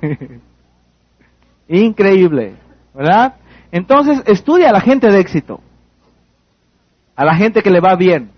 [1.68, 2.56] Increíble,
[2.94, 3.36] ¿verdad?
[3.72, 5.60] Entonces, estudia a la gente de éxito,
[7.16, 8.30] a la gente que le va bien.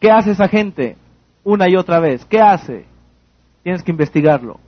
[0.00, 0.96] ¿Qué hace esa gente
[1.42, 2.24] una y otra vez?
[2.24, 2.84] ¿Qué hace?
[3.62, 4.60] Tienes que investigarlo.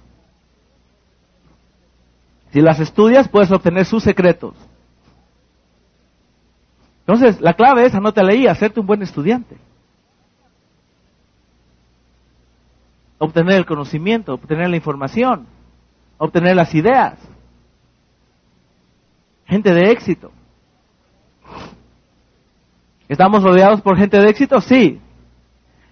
[2.53, 4.55] Si las estudias, puedes obtener sus secretos.
[7.01, 9.57] Entonces, la clave es, anótala ahí, hacerte un buen estudiante.
[13.19, 15.47] Obtener el conocimiento, obtener la información,
[16.19, 17.19] obtener las ideas.
[19.47, 20.31] Gente de éxito.
[23.09, 24.61] ¿Estamos rodeados por gente de éxito?
[24.61, 25.01] Sí.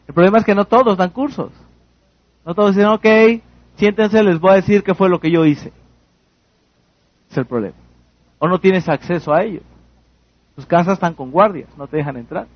[0.06, 1.50] El problema es que no todos dan cursos.
[2.44, 3.06] No todos dicen, ok,
[3.76, 5.72] siéntense, les voy a decir qué fue lo que yo hice.
[7.30, 7.76] Es el problema.
[8.38, 9.62] O no tienes acceso a ellos.
[10.54, 12.46] Tus casas están con guardias, no te dejan entrar.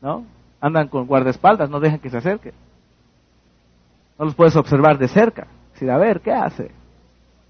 [0.00, 0.24] ¿No?
[0.60, 2.52] Andan con guardaespaldas, no dejan que se acerquen.
[4.18, 5.46] No los puedes observar de cerca.
[5.72, 6.70] Decir, a ver, ¿qué hace?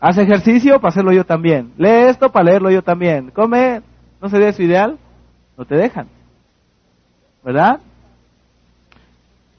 [0.01, 0.81] ¿Hace ejercicio?
[0.81, 1.73] Para hacerlo yo también.
[1.77, 2.31] ¿Lee esto?
[2.31, 3.31] Para leerlo yo también.
[3.31, 3.83] ¿Come?
[4.21, 4.99] ¿No sería eso ideal?
[5.57, 6.09] No te dejan.
[7.45, 7.81] ¿Verdad?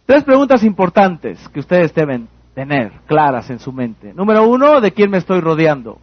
[0.06, 4.14] Tres preguntas importantes que ustedes deben tener claras en su mente.
[4.14, 6.00] Número uno, ¿de quién me estoy rodeando?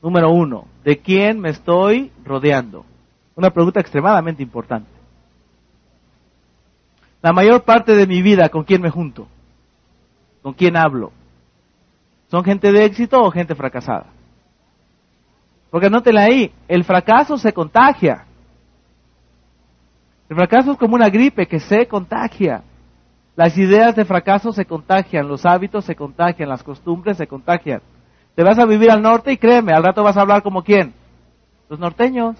[0.00, 2.84] Número uno, ¿de quién me estoy rodeando?
[3.34, 4.88] Una pregunta extremadamente importante.
[7.20, 9.26] La mayor parte de mi vida, ¿con quién me junto?
[10.42, 11.12] ¿Con quién hablo?
[12.30, 14.06] ¿Son gente de éxito o gente fracasada?
[15.70, 18.24] Porque nótela ahí, el fracaso se contagia.
[20.28, 22.62] El fracaso es como una gripe que se contagia.
[23.34, 27.82] Las ideas de fracaso se contagian, los hábitos se contagian, las costumbres se contagian.
[28.34, 30.94] Te vas a vivir al norte y créeme, al rato vas a hablar como quién?
[31.68, 32.36] Los norteños.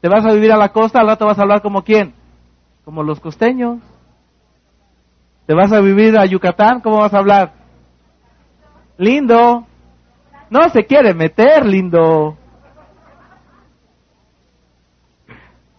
[0.00, 2.14] Te vas a vivir a la costa, al rato vas a hablar como quién?
[2.84, 3.80] Como los costeños.
[5.46, 7.52] Te vas a vivir a Yucatán, ¿cómo vas a hablar?
[8.96, 9.66] Lindo.
[10.50, 12.36] No se quiere meter, lindo.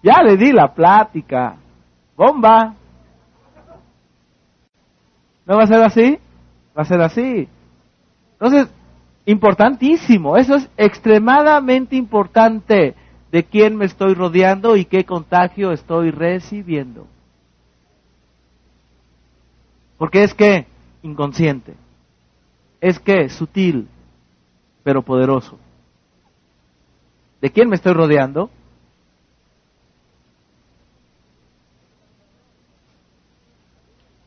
[0.04, 1.56] Ya le di la plática.
[2.16, 2.76] Bomba.
[5.46, 6.20] ¿No va a ser así?
[6.78, 7.48] Va a ser así.
[8.34, 8.70] Entonces,
[9.26, 12.94] Importantísimo, eso es extremadamente importante
[13.36, 17.06] de quién me estoy rodeando y qué contagio estoy recibiendo.
[19.98, 20.68] Porque es que
[21.04, 21.74] inconsciente,
[22.80, 23.90] es que sutil,
[24.84, 25.60] pero poderoso.
[27.42, 28.50] ¿De quién me estoy rodeando?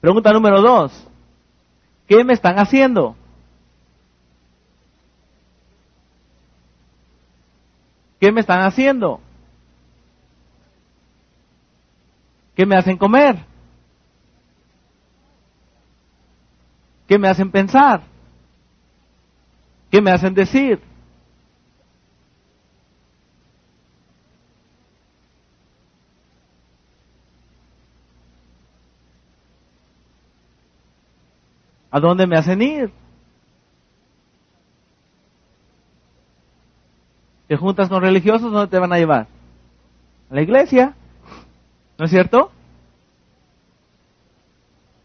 [0.03, 1.09] Pregunta número dos.
[2.07, 3.17] ¿Qué me están haciendo?
[8.21, 9.21] ¿Qué me están haciendo?
[12.57, 13.37] ¿Qué me hacen comer?
[17.07, 18.03] ¿Qué me hacen pensar?
[19.91, 20.81] ¿Qué me hacen decir?
[31.91, 32.93] ¿A dónde me hacen ir?
[37.49, 39.27] Te juntas con religiosos, ¿dónde te van a llevar?
[40.31, 40.95] A la iglesia,
[41.99, 42.53] ¿no es cierto?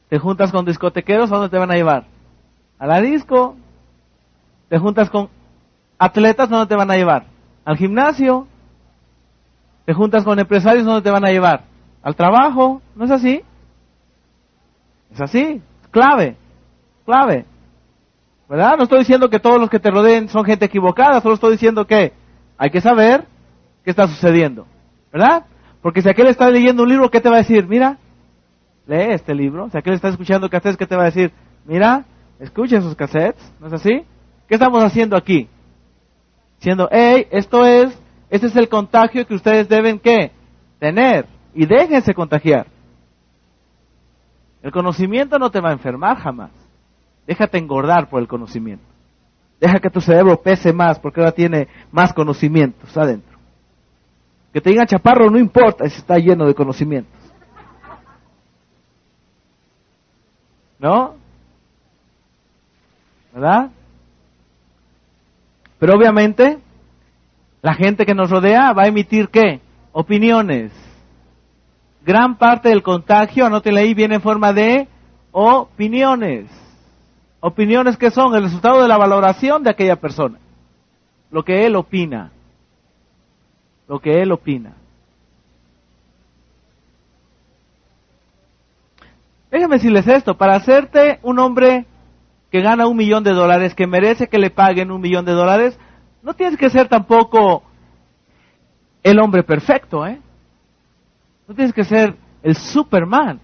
[0.09, 2.05] Te juntas con discotequeros, ¿a dónde te van a llevar?
[2.77, 3.55] A la disco.
[4.67, 5.29] Te juntas con
[5.97, 7.25] atletas, ¿dónde te van a llevar?
[7.63, 8.45] Al gimnasio.
[9.85, 11.63] Te juntas con empresarios, ¿dónde te van a llevar?
[12.03, 13.41] Al trabajo, ¿no es así?
[15.13, 16.35] Es así, clave,
[17.05, 17.45] clave.
[18.49, 18.75] ¿Verdad?
[18.77, 21.87] No estoy diciendo que todos los que te rodeen son gente equivocada, solo estoy diciendo
[21.87, 22.11] que
[22.63, 23.25] hay que saber
[23.83, 24.65] qué está sucediendo,
[25.11, 25.43] ¿verdad?
[25.81, 27.67] Porque si aquel está leyendo un libro, ¿qué te va a decir?
[27.67, 27.97] Mira,
[28.87, 29.69] lee este libro.
[29.69, 31.33] Si aquel está escuchando cassettes, ¿qué te va a decir?
[31.65, 32.05] Mira,
[32.39, 34.05] escucha esos cassettes, ¿no es así?
[34.47, 35.49] ¿Qué estamos haciendo aquí?
[36.55, 40.31] Diciendo, hey, esto es, este es el contagio que ustedes deben, ¿qué?
[40.79, 41.27] Tener.
[41.53, 42.67] Y déjense contagiar.
[44.61, 46.51] El conocimiento no te va a enfermar jamás.
[47.27, 48.85] Déjate engordar por el conocimiento.
[49.63, 53.39] Deja que tu cerebro pese más porque ahora tiene más conocimientos adentro.
[54.51, 57.17] Que te digan chaparro no importa si está lleno de conocimientos.
[60.79, 61.15] ¿No?
[63.33, 63.71] ¿Verdad?
[65.79, 66.57] Pero obviamente
[67.61, 69.61] la gente que nos rodea va a emitir qué?
[69.93, 70.73] Opiniones.
[72.05, 74.89] Gran parte del contagio, anótela ahí, viene en forma de
[75.31, 76.62] opiniones.
[77.45, 80.39] Opiniones que son el resultado de la valoración de aquella persona.
[81.29, 82.31] Lo que él opina.
[83.85, 84.75] Lo que él opina.
[89.51, 91.85] Déjame decirles esto, para hacerte un hombre
[92.49, 95.77] que gana un millón de dólares, que merece que le paguen un millón de dólares,
[96.21, 97.61] no tienes que ser tampoco
[99.03, 100.21] el hombre perfecto, ¿eh?
[101.45, 103.41] No tienes que ser el Superman.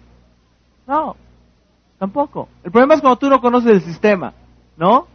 [0.88, 1.18] No,
[2.00, 2.48] tampoco.
[2.64, 4.34] El problema es cuando tú no conoces el sistema,
[4.78, 5.08] ¿no?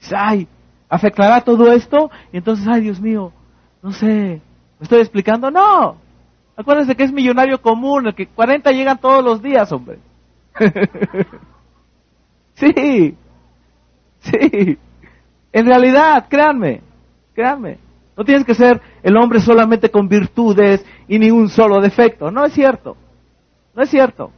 [0.00, 0.48] Dices, ay,
[0.88, 3.32] afectará todo esto y entonces, ay, Dios mío,
[3.82, 4.06] no sé,
[4.78, 5.50] ¿me estoy explicando?
[5.50, 5.96] No.
[6.56, 9.98] Acuérdense que es millonario común, el que 40 llegan todos los días, hombre.
[12.54, 13.16] sí,
[14.20, 14.78] sí.
[15.52, 16.80] En realidad, créanme,
[17.34, 17.78] créanme.
[18.16, 22.30] No tienes que ser el hombre solamente con virtudes y ni un solo defecto.
[22.30, 22.96] No es cierto.
[23.74, 24.30] No es cierto.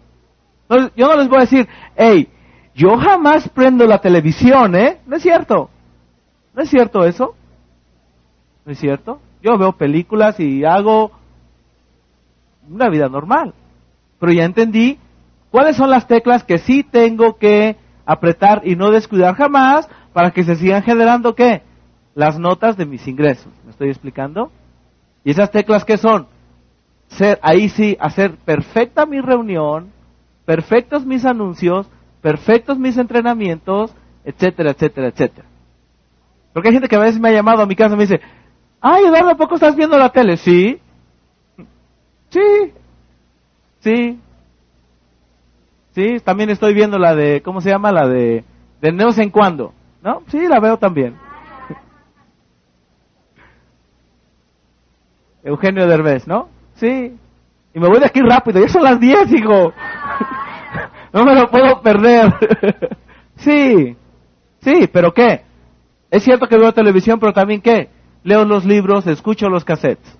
[0.69, 2.29] Yo no les voy a decir, hey,
[2.75, 4.99] yo jamás prendo la televisión, ¿eh?
[5.07, 5.71] No es cierto.
[6.55, 7.35] No es cierto eso.
[8.64, 9.21] No es cierto.
[9.43, 11.12] Yo veo películas y hago
[12.69, 13.55] una vida normal.
[14.19, 14.99] Pero ya entendí
[15.51, 20.45] cuáles son las teclas que sí tengo que apretar y no descuidar jamás para que
[20.45, 21.62] se sigan generando qué?
[22.14, 23.53] Las notas de mis ingresos.
[23.64, 24.51] ¿Me estoy explicando?
[25.25, 26.27] ¿Y esas teclas qué son?
[27.09, 29.93] Ser, ahí sí, hacer perfecta mi reunión,
[30.47, 31.86] perfectos mis anuncios,
[32.22, 33.94] perfectos mis entrenamientos,
[34.24, 35.47] etcétera, etcétera, etcétera.
[36.55, 38.20] Porque hay gente que a veces me ha llamado a mi casa y me dice,
[38.80, 40.38] ay Eduardo, ¿a poco estás viendo la tele?
[40.38, 40.80] Sí.
[42.30, 42.72] Sí.
[43.80, 44.18] Sí.
[45.94, 47.92] Sí, también estoy viendo la de, ¿cómo se llama?
[47.92, 48.44] La de,
[48.80, 49.72] de no sé en cuándo.
[50.03, 50.22] ¿No?
[50.28, 51.16] Sí, la veo también.
[55.42, 56.49] Eugenio Derbez, ¿no?
[56.74, 57.16] Sí.
[57.74, 59.72] Y me voy de aquí rápido, ya son las 10, hijo.
[61.17, 62.31] No me lo puedo perder.
[63.37, 63.97] sí.
[64.61, 65.41] Sí, pero ¿qué?
[66.11, 67.89] Es cierto que veo televisión, pero también ¿qué?
[68.23, 70.19] Leo los libros, escucho los cassettes.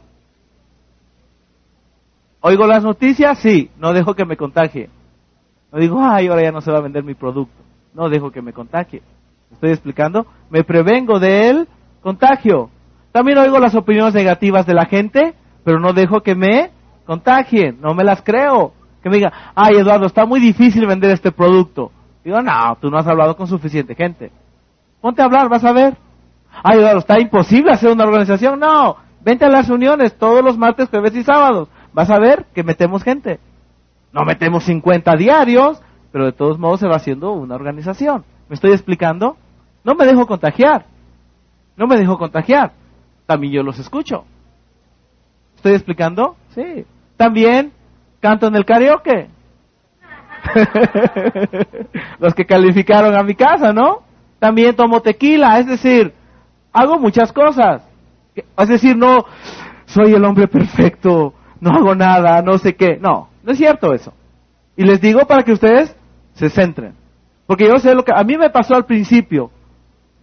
[2.41, 3.39] ¿Oigo las noticias?
[3.41, 4.89] Sí, no dejo que me contagie.
[5.71, 7.63] No digo, ay, ahora ya no se va a vender mi producto.
[7.93, 9.03] No dejo que me contagie.
[9.53, 10.27] ¿Estoy explicando?
[10.49, 11.69] Me prevengo del
[12.01, 12.71] contagio.
[13.13, 16.71] También oigo las opiniones negativas de la gente, pero no dejo que me
[17.05, 17.83] contagien.
[17.83, 18.73] No me las creo.
[19.03, 21.93] Que me digan, ay, Eduardo, está muy difícil vender este producto.
[22.25, 24.33] Digo, no, tú no has hablado con suficiente gente.
[25.01, 25.97] Ponte a hablar, vas a ver.
[26.63, 28.59] Ay, Eduardo, está imposible hacer una organización.
[28.59, 31.69] No, vente a las reuniones todos los martes, jueves y sábados.
[31.93, 33.39] Vas a ver que metemos gente.
[34.13, 35.81] No metemos 50 diarios,
[36.11, 38.25] pero de todos modos se va haciendo una organización.
[38.49, 39.37] ¿Me estoy explicando?
[39.85, 40.87] No me dejo contagiar.
[41.77, 42.73] No me dejo contagiar.
[43.27, 44.25] También yo los escucho.
[45.57, 46.37] ¿Estoy explicando?
[46.55, 46.87] Sí.
[47.17, 47.73] También
[48.27, 49.29] canto en el karaoke.
[52.19, 54.03] los que calificaron a mi casa, ¿no?
[54.41, 56.13] También tomo tequila, es decir,
[56.73, 57.83] hago muchas cosas.
[58.35, 59.25] Es decir, no
[59.85, 62.99] soy el hombre perfecto, no hago nada, no sé qué.
[63.01, 64.13] No, no es cierto eso.
[64.77, 65.95] Y les digo para que ustedes
[66.35, 66.95] se centren.
[67.47, 69.53] Porque yo sé lo que a mí me pasó al principio.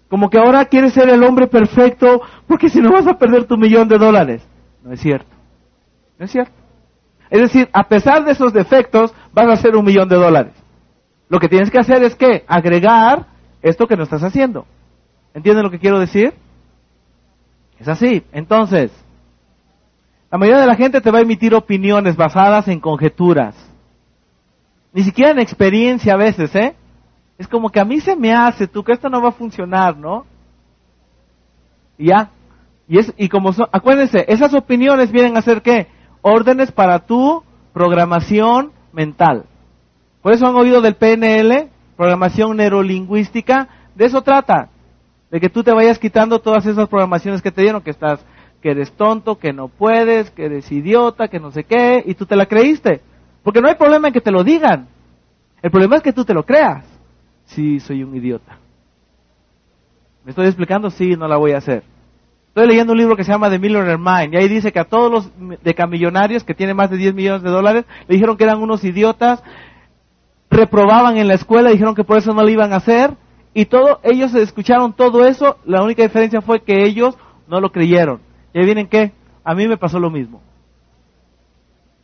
[0.09, 3.55] Como que ahora quieres ser el hombre perfecto porque si no vas a perder tu
[3.55, 4.45] millón de dólares.
[4.83, 5.33] No es cierto.
[6.19, 6.62] No es cierto.
[7.33, 10.53] Es decir, a pesar de esos defectos, vas a hacer un millón de dólares.
[11.29, 13.25] Lo que tienes que hacer es que agregar
[13.63, 14.67] esto que no estás haciendo.
[15.33, 16.35] ¿Entienden lo que quiero decir?
[17.79, 18.23] Es así.
[18.33, 18.91] Entonces,
[20.29, 23.55] la mayoría de la gente te va a emitir opiniones basadas en conjeturas.
[24.93, 26.75] Ni siquiera en experiencia a veces, ¿eh?
[27.39, 29.97] Es como que a mí se me hace, tú, que esto no va a funcionar,
[29.97, 30.27] ¿no?
[31.97, 32.29] Y ya.
[32.87, 35.87] Y, es, y como acuérdense, esas opiniones vienen a ser qué?
[36.23, 37.43] Órdenes para tu
[37.73, 39.43] programación mental.
[40.23, 44.69] Por eso han oído del PNL, programación neurolingüística, de eso trata.
[45.29, 48.25] De que tú te vayas quitando todas esas programaciones que te dieron, que estás
[48.61, 52.25] que eres tonto, que no puedes, que eres idiota, que no sé qué, y tú
[52.25, 53.01] te la creíste.
[53.43, 54.87] Porque no hay problema en que te lo digan.
[55.61, 56.85] El problema es que tú te lo creas.
[57.43, 58.57] Sí, soy un idiota.
[60.23, 60.89] ¿Me estoy explicando?
[60.89, 61.83] Sí, no la voy a hacer.
[62.53, 64.83] Estoy leyendo un libro que se llama The Millionaire Mind y ahí dice que a
[64.83, 65.31] todos los
[65.63, 69.41] decamillonarios que tienen más de 10 millones de dólares le dijeron que eran unos idiotas,
[70.51, 73.15] reprobaban en la escuela, dijeron que por eso no lo iban a hacer
[73.55, 78.21] y todo, ellos escucharon todo eso, la única diferencia fue que ellos no lo creyeron.
[78.53, 79.13] ¿Y ahí vienen qué?
[79.43, 80.39] A mí me pasó lo mismo.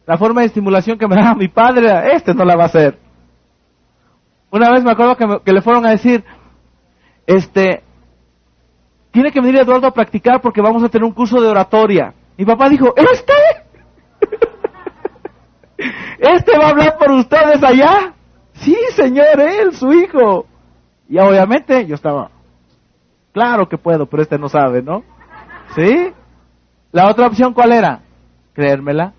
[0.07, 2.97] La forma de estimulación que me daba mi padre, este no la va a hacer.
[4.49, 6.23] Una vez me acuerdo que, que le fueron a decir,
[7.27, 7.83] este,
[9.12, 12.14] tiene que venir Eduardo a practicar porque vamos a tener un curso de oratoria.
[12.38, 13.34] Mi papá dijo, ¿este?
[16.20, 18.14] ¿Este va a hablar por ustedes allá?
[18.53, 20.45] Sí, señor, él, su hijo.
[21.07, 22.30] Y obviamente yo estaba,
[23.34, 25.03] claro que puedo, pero este no sabe, ¿no?
[25.76, 26.12] ¿Sí?
[26.91, 28.01] La otra opción, ¿cuál era?
[28.53, 29.14] Creérmela.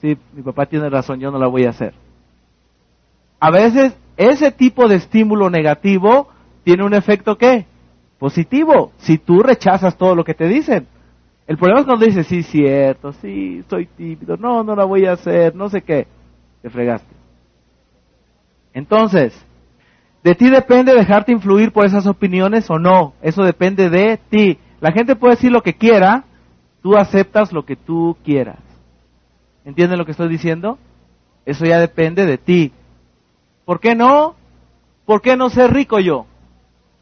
[0.00, 1.94] Sí, mi papá tiene razón, yo no la voy a hacer.
[3.40, 6.28] a veces ese tipo de estímulo negativo
[6.64, 7.66] tiene un efecto ¿qué?
[8.18, 10.86] Positivo, si tú rechazas todo lo que te dicen.
[11.46, 15.12] El problema es cuando dices, sí, cierto, sí, soy tímido, no, no la voy a
[15.12, 16.06] hacer, no sé qué.
[16.60, 17.14] Te fregaste.
[18.74, 19.32] Entonces,
[20.22, 23.14] de ti depende dejarte influir por esas opiniones o no.
[23.22, 24.58] Eso depende de ti.
[24.80, 26.24] La gente puede decir lo que quiera,
[26.82, 28.58] tú aceptas lo que tú quieras.
[29.64, 30.78] ¿Entienden lo que estoy diciendo?
[31.46, 32.72] Eso ya depende de ti.
[33.64, 34.34] ¿Por qué no?
[35.06, 36.26] ¿Por qué no ser rico yo?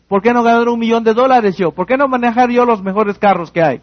[0.08, 1.72] ¿Por qué no ganar un millón de dólares yo?
[1.72, 3.80] ¿Por qué no manejar yo los mejores carros que hay?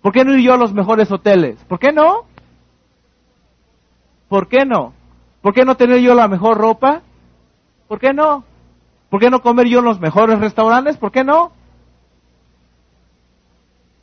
[0.00, 1.62] ¿Por qué no ir yo a los mejores hoteles?
[1.64, 2.24] ¿Por qué no?
[4.28, 4.92] ¿Por qué no?
[5.42, 7.02] ¿Por qué no tener yo la mejor ropa?
[7.88, 8.44] ¿Por qué no?
[9.10, 10.96] ¿Por qué no comer yo en los mejores restaurantes?
[10.96, 11.52] ¿Por qué no?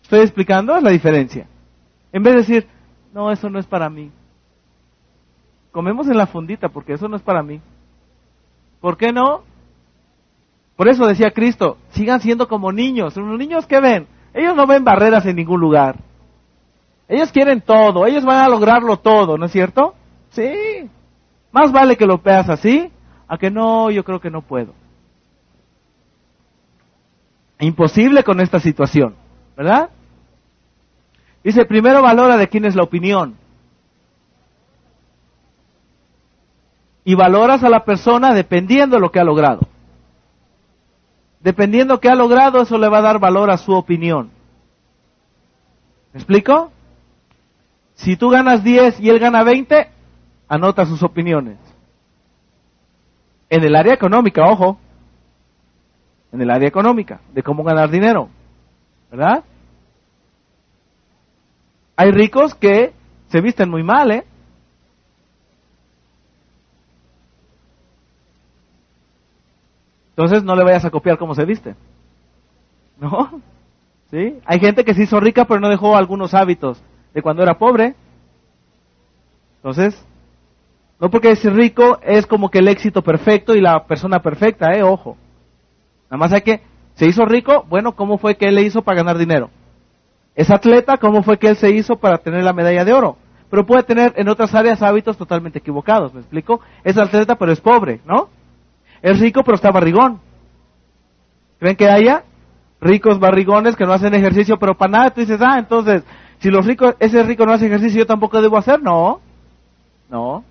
[0.01, 1.47] ¿Estoy explicando la diferencia?
[2.11, 2.67] En vez de decir,
[3.13, 4.11] no, eso no es para mí.
[5.71, 7.61] Comemos en la fundita porque eso no es para mí.
[8.79, 9.43] ¿Por qué no?
[10.83, 13.15] Por eso decía Cristo, sigan siendo como niños.
[13.15, 14.05] ¿Los niños qué ven?
[14.33, 15.95] Ellos no ven barreras en ningún lugar.
[17.07, 19.95] Ellos quieren todo, ellos van a lograrlo todo, ¿no es cierto?
[20.31, 20.89] Sí.
[21.53, 22.91] Más vale que lo veas así,
[23.29, 24.73] a que no, yo creo que no puedo.
[27.61, 29.15] Imposible con esta situación,
[29.55, 29.89] ¿verdad?
[31.45, 33.37] Dice, primero valora de quién es la opinión.
[37.05, 39.71] Y valoras a la persona dependiendo de lo que ha logrado.
[41.43, 44.31] Dependiendo que ha logrado, eso le va a dar valor a su opinión.
[46.13, 46.71] ¿Me explico?
[47.95, 49.89] Si tú ganas 10 y él gana 20,
[50.47, 51.57] anota sus opiniones.
[53.49, 54.79] En el área económica, ojo.
[56.31, 58.29] En el área económica, de cómo ganar dinero.
[59.11, 59.43] ¿Verdad?
[61.97, 62.93] Hay ricos que
[63.27, 64.23] se visten muy mal, ¿eh?
[70.15, 71.75] Entonces no le vayas a copiar cómo se viste.
[72.99, 73.41] ¿No?
[74.11, 74.39] ¿Sí?
[74.45, 76.83] Hay gente que se hizo rica pero no dejó algunos hábitos
[77.13, 77.95] de cuando era pobre.
[79.57, 80.05] Entonces,
[80.99, 84.83] no porque es rico es como que el éxito perfecto y la persona perfecta, eh,
[84.83, 85.17] ojo.
[86.05, 86.61] Nada más hay que,
[86.95, 89.49] se hizo rico, bueno, ¿cómo fue que él le hizo para ganar dinero?
[90.35, 93.17] Es atleta, ¿cómo fue que él se hizo para tener la medalla de oro?
[93.49, 96.59] Pero puede tener en otras áreas hábitos totalmente equivocados, ¿me explico?
[96.83, 98.29] Es atleta pero es pobre, ¿no?
[99.03, 100.21] Es rico pero está barrigón.
[101.59, 102.23] ¿Creen que haya
[102.79, 105.09] ricos barrigones que no hacen ejercicio pero para nada?
[105.11, 106.03] Tú dices, ah, entonces,
[106.39, 108.81] si los ricos, ese rico no hace ejercicio, yo tampoco debo hacer.
[108.81, 109.19] No,
[110.09, 110.43] no.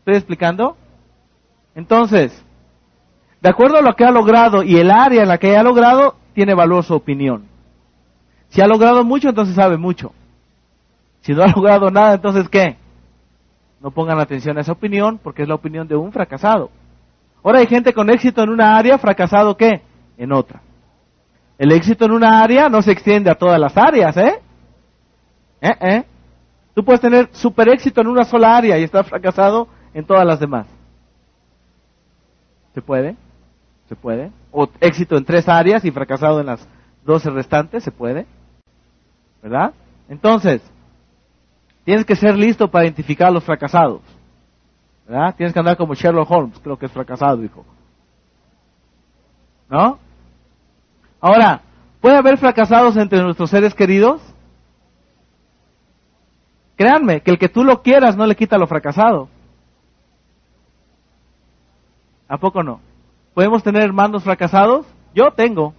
[0.00, 0.76] ¿Estoy explicando?
[1.76, 2.44] Entonces,
[3.40, 6.16] de acuerdo a lo que ha logrado y el área en la que ha logrado,
[6.34, 7.44] tiene valor su opinión.
[8.48, 10.12] Si ha logrado mucho, entonces sabe mucho.
[11.20, 12.76] Si no ha logrado nada, entonces ¿qué?
[13.80, 16.70] No pongan atención a esa opinión porque es la opinión de un fracasado.
[17.42, 19.82] Ahora hay gente con éxito en una área, fracasado ¿qué?
[20.16, 20.62] En otra.
[21.58, 24.40] El éxito en una área no se extiende a todas las áreas, ¿eh?
[25.60, 25.76] ¿Eh?
[25.80, 26.04] ¿Eh?
[26.74, 30.40] Tú puedes tener super éxito en una sola área y estar fracasado en todas las
[30.40, 30.66] demás.
[32.74, 33.16] ¿Se puede?
[33.88, 34.30] ¿Se puede?
[34.50, 36.66] O éxito en tres áreas y fracasado en las
[37.04, 38.26] doce restantes, ¿se puede?
[39.42, 39.72] ¿Verdad?
[40.08, 40.62] Entonces,
[41.84, 44.00] tienes que ser listo para identificar a los fracasados.
[45.06, 47.64] Tienes que andar como Sherlock Holmes, creo que es fracasado, dijo.
[49.68, 49.98] ¿No?
[51.20, 51.60] Ahora,
[52.00, 54.20] ¿puede haber fracasados entre nuestros seres queridos?
[56.76, 59.28] Créanme, que el que tú lo quieras no le quita lo fracasado.
[62.28, 62.80] ¿A poco no?
[63.34, 64.86] ¿Podemos tener hermanos fracasados?
[65.14, 65.74] Yo tengo.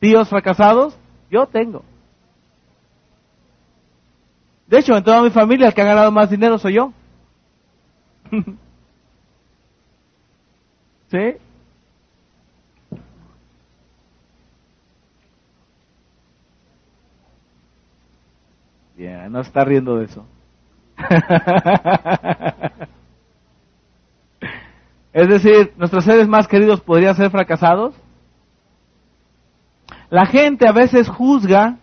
[0.00, 0.96] ¿Tíos fracasados?
[1.30, 1.82] Yo tengo.
[4.66, 6.92] De hecho, en toda mi familia el que ha ganado más dinero soy yo.
[11.10, 11.36] ¿Sí?
[18.96, 20.24] Bien, no está riendo de eso.
[25.12, 27.94] es decir, nuestros seres más queridos podrían ser fracasados.
[30.10, 31.76] La gente a veces juzga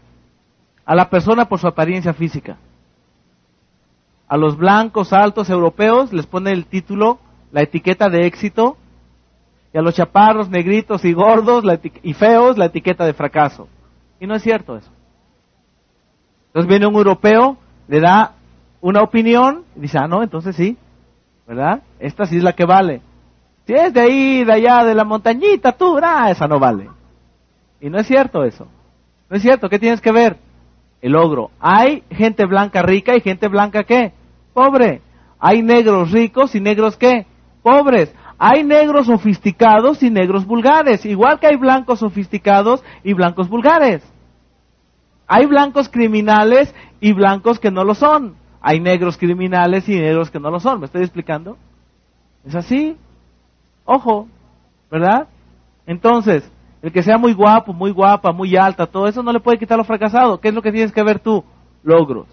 [0.85, 2.57] a la persona por su apariencia física
[4.31, 7.19] a los blancos altos europeos les pone el título,
[7.51, 8.77] la etiqueta de éxito,
[9.73, 11.65] y a los chaparros, negritos y gordos
[12.01, 13.67] y feos la etiqueta de fracaso.
[14.21, 14.89] Y no es cierto eso.
[16.47, 17.57] Entonces viene un europeo,
[17.89, 18.35] le da
[18.79, 20.77] una opinión, y dice, ah, no, entonces sí,
[21.45, 21.81] ¿verdad?
[21.99, 23.01] Esta sí es la que vale.
[23.67, 26.89] Si es de ahí, de allá, de la montañita, tú, ah, esa no vale.
[27.81, 28.65] Y no es cierto eso.
[29.29, 30.37] No es cierto, ¿qué tienes que ver?
[31.01, 31.51] El ogro.
[31.59, 34.13] Hay gente blanca rica y gente blanca qué?
[34.53, 35.01] Pobre.
[35.39, 37.25] Hay negros ricos y negros qué?
[37.61, 38.13] pobres.
[38.37, 44.01] Hay negros sofisticados y negros vulgares, igual que hay blancos sofisticados y blancos vulgares.
[45.27, 48.35] Hay blancos criminales y blancos que no lo son.
[48.61, 50.79] Hay negros criminales y negros que no lo son.
[50.79, 51.57] ¿Me estoy explicando?
[52.43, 52.97] Es así.
[53.85, 54.27] Ojo,
[54.89, 55.27] ¿verdad?
[55.85, 59.59] Entonces, el que sea muy guapo, muy guapa, muy alta, todo eso no le puede
[59.59, 60.39] quitar lo fracasado.
[60.39, 61.43] ¿Qué es lo que tienes que ver tú?
[61.83, 62.27] Logros.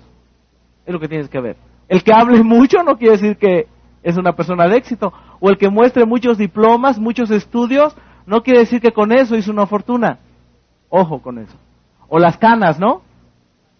[0.86, 1.67] Es lo que tienes que ver.
[1.88, 3.66] El que hable mucho no quiere decir que
[4.02, 5.12] es una persona de éxito.
[5.40, 9.50] O el que muestre muchos diplomas, muchos estudios, no quiere decir que con eso hizo
[9.50, 10.18] una fortuna.
[10.88, 11.56] Ojo con eso.
[12.08, 13.02] O las canas, ¿no?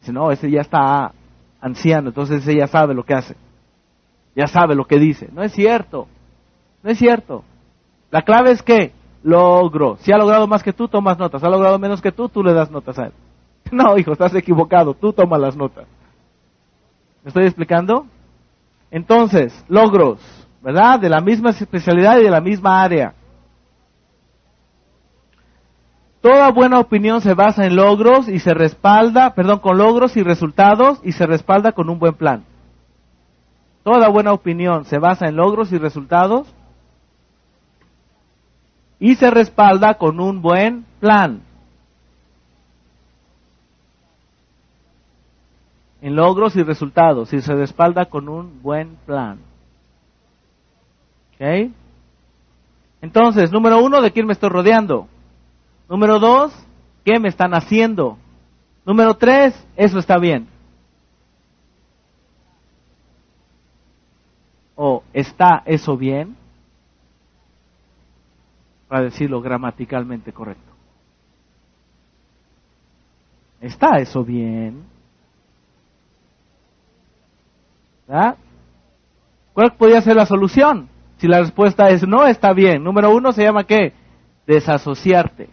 [0.00, 1.12] Si no, ese ya está
[1.61, 3.36] anciano, entonces ese ya sabe lo que hace.
[4.34, 5.28] Ya sabe lo que dice.
[5.32, 6.06] No es cierto.
[6.82, 7.44] No es cierto.
[8.11, 8.92] La clave es que
[9.22, 9.96] logro.
[10.00, 11.42] Si ha logrado más que tú, tomas notas.
[11.42, 13.12] Ha logrado menos que tú, tú le das notas a él.
[13.70, 14.94] No, hijo, estás equivocado.
[14.94, 15.86] Tú tomas las notas.
[17.29, 18.07] ¿Me estoy explicando?
[18.91, 20.18] Entonces, logros,
[20.62, 20.99] ¿verdad?
[20.99, 23.12] De la misma especialidad y de la misma área.
[26.22, 31.01] Toda buena opinión se basa en logros y se respalda, perdón, con logros y resultados
[31.03, 32.47] y se respalda con un buen plan.
[33.83, 36.49] Toda buena opinión se basa en logros y resultados
[38.99, 41.43] y se respalda con un buen plan.
[46.01, 49.38] En logros y resultados y se respalda con un buen plan.
[51.34, 51.70] ¿Ok?
[53.01, 55.09] Entonces, número uno, ¿de quién me estoy rodeando?
[55.88, 56.53] Número dos,
[57.05, 58.18] ¿qué me están haciendo?
[58.84, 60.49] Número tres, eso está bien.
[64.74, 66.36] ¿O está eso bien?
[68.88, 70.72] Para decirlo gramaticalmente correcto.
[73.61, 74.84] ¿Está eso bien?
[78.09, 78.36] ¿Verdad?
[79.52, 80.88] ¿Cuál podría ser la solución?
[81.18, 82.82] Si la respuesta es no, está bien.
[82.82, 83.92] Número uno se llama qué?
[84.46, 85.50] Desasociarte.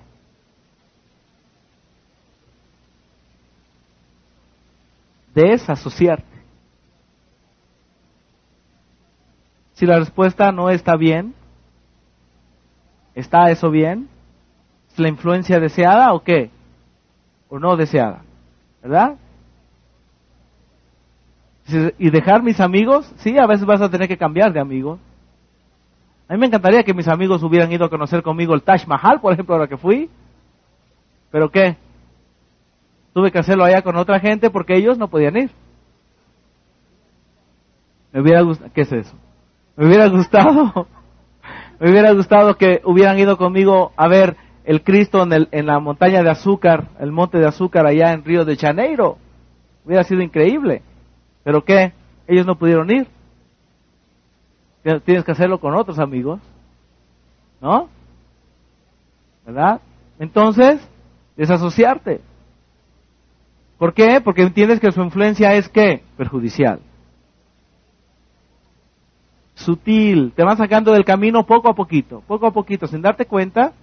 [5.36, 6.26] desasociarte.
[9.74, 11.36] Si la respuesta no está bien,
[13.14, 14.08] ¿está eso bien?
[14.92, 16.50] ¿Es la influencia deseada o qué?
[17.50, 18.22] ¿O no deseada?
[18.82, 19.18] ¿Verdad?
[21.98, 25.00] Y dejar mis amigos, sí, a veces vas a tener que cambiar de amigos.
[26.28, 29.20] A mí me encantaría que mis amigos hubieran ido a conocer conmigo el Taj Mahal,
[29.20, 30.10] por ejemplo, ahora que fui.
[31.32, 31.78] ¿Pero qué?
[33.14, 35.52] Tuve que hacerlo allá con otra gente porque ellos no podían ir.
[38.12, 39.16] Me hubiera gustado, ¿qué es eso?
[39.76, 40.88] Me hubiera gustado,
[41.80, 45.80] me hubiera gustado que hubieran ido conmigo a ver el Cristo en, el, en la
[45.80, 49.18] montaña de azúcar, el monte de azúcar allá en Río de Janeiro.
[49.84, 50.82] Hubiera sido increíble.
[51.46, 51.94] ¿Pero qué?
[52.28, 53.08] Ellos no pudieron ir.
[55.06, 56.42] Tienes que hacerlo con otros amigos.
[57.62, 57.88] ¿No?
[59.46, 59.80] ¿Verdad?
[60.18, 60.82] Entonces,
[61.38, 62.20] desasociarte.
[63.78, 64.22] ¿Por qué?
[64.22, 66.02] Porque entiendes que su influencia es qué?
[66.18, 66.80] Perjudicial.
[69.54, 73.74] Sutil, te van sacando del camino poco a poquito, poco a poquito, sin darte cuenta.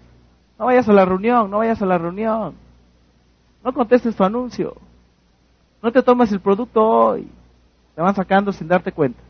[0.59, 2.55] No vayas a la reunión, no vayas a la reunión.
[3.65, 4.75] No contestes tu anuncio.
[5.81, 7.29] No te tomes el producto hoy.
[7.95, 9.21] Te van sacando sin darte cuenta.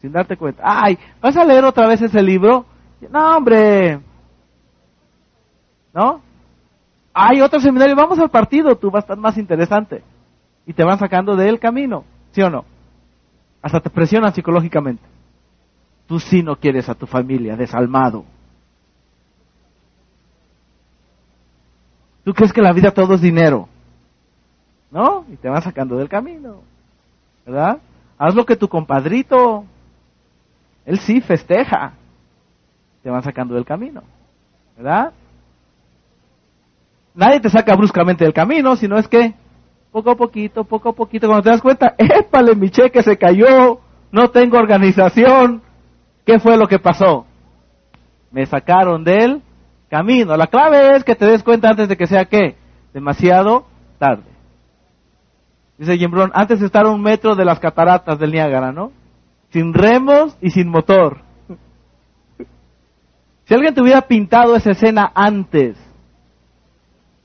[0.00, 0.62] Sin darte cuenta.
[0.64, 2.66] Ay, ¿vas a leer otra vez ese libro?
[3.10, 4.00] No, hombre.
[5.94, 6.22] ¿No?
[7.14, 10.02] hay otro seminario, vamos al partido, tú vas a estar más interesante.
[10.66, 12.64] Y te van sacando del camino, ¿sí o no?
[13.60, 15.02] Hasta te presionan psicológicamente.
[16.06, 18.24] Tú sí no quieres a tu familia desalmado.
[22.24, 23.68] Tú crees que la vida todo es dinero.
[24.90, 25.24] ¿No?
[25.32, 26.62] Y te van sacando del camino.
[27.44, 27.78] ¿Verdad?
[28.18, 29.64] Haz lo que tu compadrito.
[30.84, 31.94] Él sí festeja.
[33.02, 34.02] Te van sacando del camino.
[34.76, 35.12] ¿Verdad?
[37.14, 39.34] nadie te saca bruscamente del camino, sino es que
[39.90, 43.80] poco a poquito, poco a poquito, cuando te das cuenta, épale, mi cheque se cayó,
[44.10, 45.62] no tengo organización,
[46.24, 47.26] ¿qué fue lo que pasó?
[48.30, 49.42] Me sacaron del
[49.90, 50.36] camino.
[50.36, 52.56] La clave es que te des cuenta antes de que sea qué,
[52.94, 53.66] demasiado
[53.98, 54.31] tarde.
[55.78, 58.92] Dice Jim Brown, antes de estar a un metro de las cataratas del Niágara, ¿no?
[59.50, 61.18] Sin remos y sin motor.
[63.44, 65.76] Si alguien te hubiera pintado esa escena antes,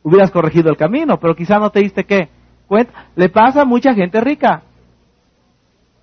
[0.04, 2.30] hubieras corregido el camino, pero quizá no te diste qué.
[2.68, 4.64] Cuenta, le pasa a mucha gente rica,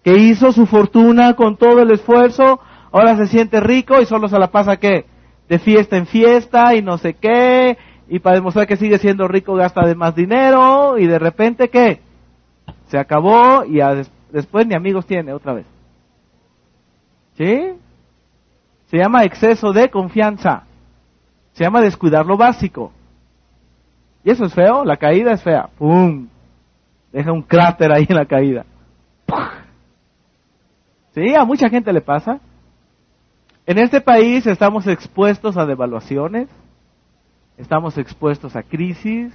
[0.03, 2.61] que hizo su fortuna con todo el esfuerzo,
[2.93, 5.07] ahora se siente rico y solo se la pasa qué,
[5.49, 7.77] de fiesta en fiesta y no sé qué,
[8.09, 12.01] y para demostrar que sigue siendo rico gasta de más dinero y de repente qué,
[12.89, 13.81] se acabó y
[14.31, 15.67] después ni amigos tiene otra vez.
[17.37, 17.73] ¿Sí?
[18.87, 20.65] Se llama exceso de confianza.
[21.53, 22.93] Se llama descuidar lo básico.
[24.23, 25.69] Y eso es feo, la caída es fea.
[25.79, 26.29] ¡Pum!
[27.13, 28.65] Deja un cráter ahí en la caída.
[31.15, 32.41] Sí, a mucha gente le pasa.
[33.67, 36.49] En este país estamos expuestos a devaluaciones,
[37.57, 39.33] estamos expuestos a crisis,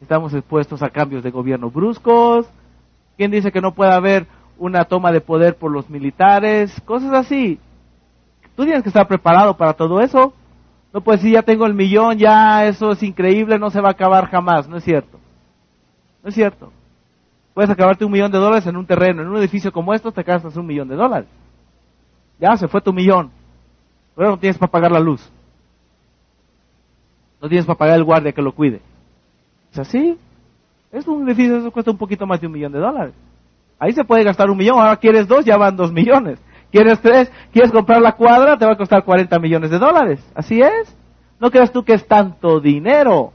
[0.00, 2.46] estamos expuestos a cambios de gobierno bruscos.
[3.16, 4.26] ¿Quién dice que no puede haber
[4.58, 6.80] una toma de poder por los militares?
[6.84, 7.58] Cosas así.
[8.56, 10.32] Tú tienes que estar preparado para todo eso.
[10.92, 13.92] No puedes decir, ya tengo el millón, ya eso es increíble, no se va a
[13.92, 14.68] acabar jamás.
[14.68, 15.18] No es cierto.
[16.22, 16.70] No es cierto.
[17.54, 20.22] Puedes acabarte un millón de dólares en un terreno, en un edificio como esto te
[20.22, 21.28] gastas un millón de dólares.
[22.38, 23.30] Ya se fue tu millón.
[24.14, 25.30] Pero no tienes para pagar la luz.
[27.40, 28.80] No tienes para pagar el guardia que lo cuide.
[29.72, 30.18] Es así.
[30.92, 33.14] Es un edificio que cuesta un poquito más de un millón de dólares.
[33.78, 36.38] Ahí se puede gastar un millón, ahora quieres dos, ya van dos millones.
[36.70, 37.32] ¿Quieres tres?
[37.50, 38.56] ¿Quieres comprar la cuadra?
[38.56, 40.20] Te va a costar 40 millones de dólares.
[40.34, 40.96] Así es.
[41.40, 43.32] No creas tú que es tanto dinero.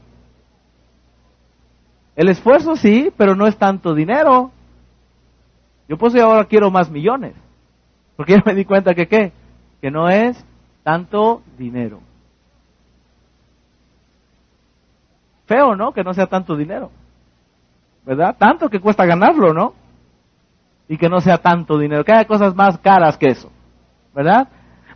[2.16, 4.50] El esfuerzo sí, pero no es tanto dinero.
[5.88, 7.34] Yo pues ahora quiero más millones.
[8.16, 9.32] Porque ya me di cuenta que qué?
[9.80, 10.44] Que no es
[10.82, 12.00] tanto dinero.
[15.46, 15.92] Feo, ¿no?
[15.92, 16.90] Que no sea tanto dinero.
[18.08, 18.34] ¿Verdad?
[18.38, 19.74] Tanto que cuesta ganarlo, ¿no?
[20.88, 23.52] y que no sea tanto dinero, que haya cosas más caras que eso,
[24.14, 24.48] ¿verdad?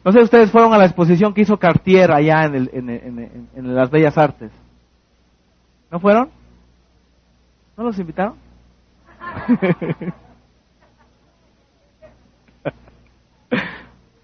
[0.05, 2.71] No sé, ustedes fueron a la exposición que hizo Cartier allá en, el,
[3.55, 4.51] en, las Bellas Artes.
[5.91, 6.31] ¿No fueron?
[7.77, 8.35] ¿No los invitaron?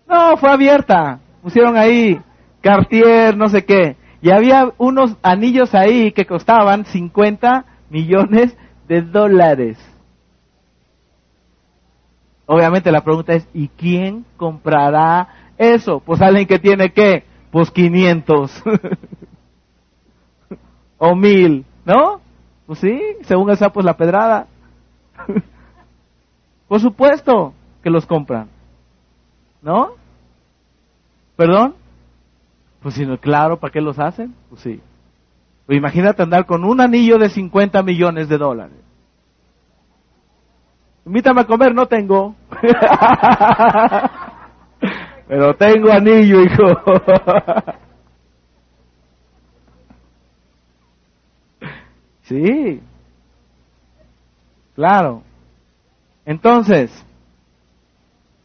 [0.08, 1.20] no, fue abierta.
[1.42, 2.20] Pusieron ahí
[2.60, 3.96] Cartier, no sé qué.
[4.20, 8.56] Y había unos anillos ahí que costaban 50 millones
[8.88, 9.78] de dólares.
[12.46, 15.28] Obviamente la pregunta es, ¿y quién comprará
[15.58, 16.00] eso?
[16.00, 17.24] Pues alguien que tiene qué?
[17.50, 18.62] Pues 500
[20.98, 22.20] o 1000, ¿no?
[22.66, 24.46] Pues sí, según el sapo es la pedrada.
[26.68, 28.48] Por supuesto que los compran,
[29.62, 29.92] ¿no?
[31.36, 31.74] ¿Perdón?
[32.80, 34.34] Pues si no, claro, ¿para qué los hacen?
[34.48, 34.80] Pues sí.
[35.68, 38.78] Pues imagínate andar con un anillo de 50 millones de dólares.
[41.04, 42.34] Invítame a comer, no tengo.
[45.28, 46.64] Pero tengo anillo, hijo.
[52.22, 52.80] sí.
[54.74, 55.22] Claro.
[56.24, 56.90] Entonces,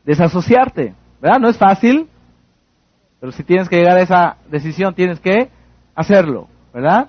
[0.03, 1.39] desasociarte, ¿verdad?
[1.39, 2.09] No es fácil,
[3.21, 5.49] pero si tienes que llegar a esa decisión, tienes que
[5.95, 7.07] hacerlo, ¿verdad?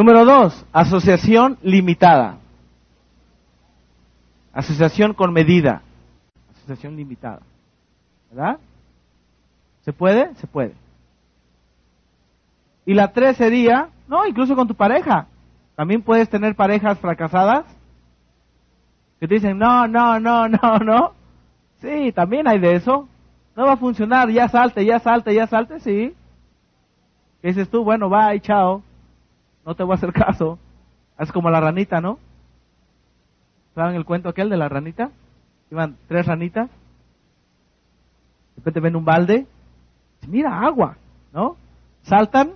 [0.00, 2.38] Número dos, asociación limitada.
[4.50, 5.82] Asociación con medida.
[6.56, 7.40] Asociación limitada.
[8.30, 8.58] ¿Verdad?
[9.82, 10.34] ¿Se puede?
[10.36, 10.72] Se puede.
[12.86, 15.26] Y la tres sería, no, incluso con tu pareja.
[15.76, 17.66] También puedes tener parejas fracasadas
[19.20, 21.12] que te dicen, no, no, no, no, no.
[21.82, 23.06] Sí, también hay de eso.
[23.54, 26.14] No va a funcionar, ya salte, ya salte, ya salte, sí.
[27.42, 27.84] ¿Qué dices tú?
[27.84, 28.82] Bueno, bye, chao.
[29.70, 30.58] No te voy a hacer caso.
[31.16, 32.18] Es como la ranita, ¿no?
[33.76, 35.12] ¿Saben el cuento aquel de la ranita?
[35.70, 36.68] Iban tres ranitas.
[36.68, 39.46] De repente ven un balde.
[40.26, 40.96] Mira, agua,
[41.32, 41.56] ¿no?
[42.02, 42.54] Saltan,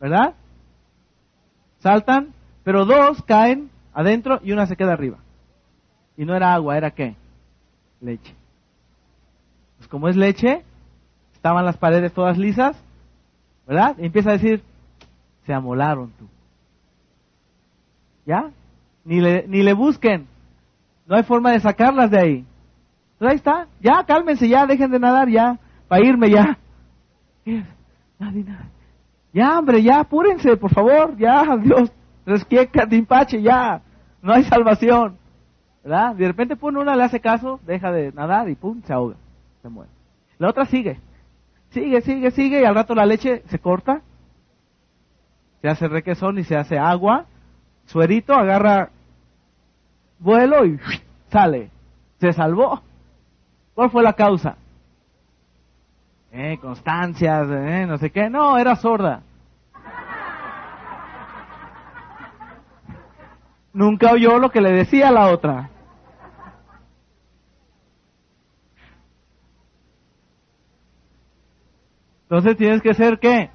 [0.00, 0.34] ¿verdad?
[1.78, 2.32] Saltan,
[2.64, 5.18] pero dos caen adentro y una se queda arriba.
[6.16, 7.14] Y no era agua, era qué?
[8.00, 8.34] Leche.
[9.76, 10.64] Pues como es leche,
[11.32, 12.76] estaban las paredes todas lisas,
[13.68, 13.94] ¿verdad?
[13.98, 14.64] Y empieza a decir,
[15.44, 16.26] se amolaron tú.
[18.26, 18.50] ¿Ya?
[19.04, 20.26] ni le, ni le busquen.
[21.06, 22.44] No hay forma de sacarlas de ahí.
[23.18, 26.58] Pero ahí está, ya, cálmense, ya, dejen de nadar, ya, para irme ya.
[29.32, 31.90] Ya, hombre, ya, apúrense, por favor, ya, Dios,
[32.24, 33.82] resquieca, dimpache, ya,
[34.22, 35.16] no hay salvación.
[35.82, 36.14] ¿Verdad?
[36.14, 39.16] De repente, pone una le hace caso, deja de nadar y pum, se ahoga,
[39.60, 39.90] se muere.
[40.38, 41.00] La otra sigue,
[41.70, 44.02] sigue, sigue, sigue, y al rato la leche se corta,
[45.64, 47.24] se hace requesón y se hace agua,
[47.86, 48.90] suerito agarra
[50.18, 50.78] vuelo y
[51.30, 51.70] sale.
[52.20, 52.82] Se salvó.
[53.72, 54.58] ¿Cuál fue la causa?
[56.32, 58.28] Eh, constancias, eh, no sé qué.
[58.28, 59.22] No, era sorda.
[63.72, 65.70] Nunca oyó lo que le decía la otra.
[72.24, 73.53] Entonces tienes que ser qué?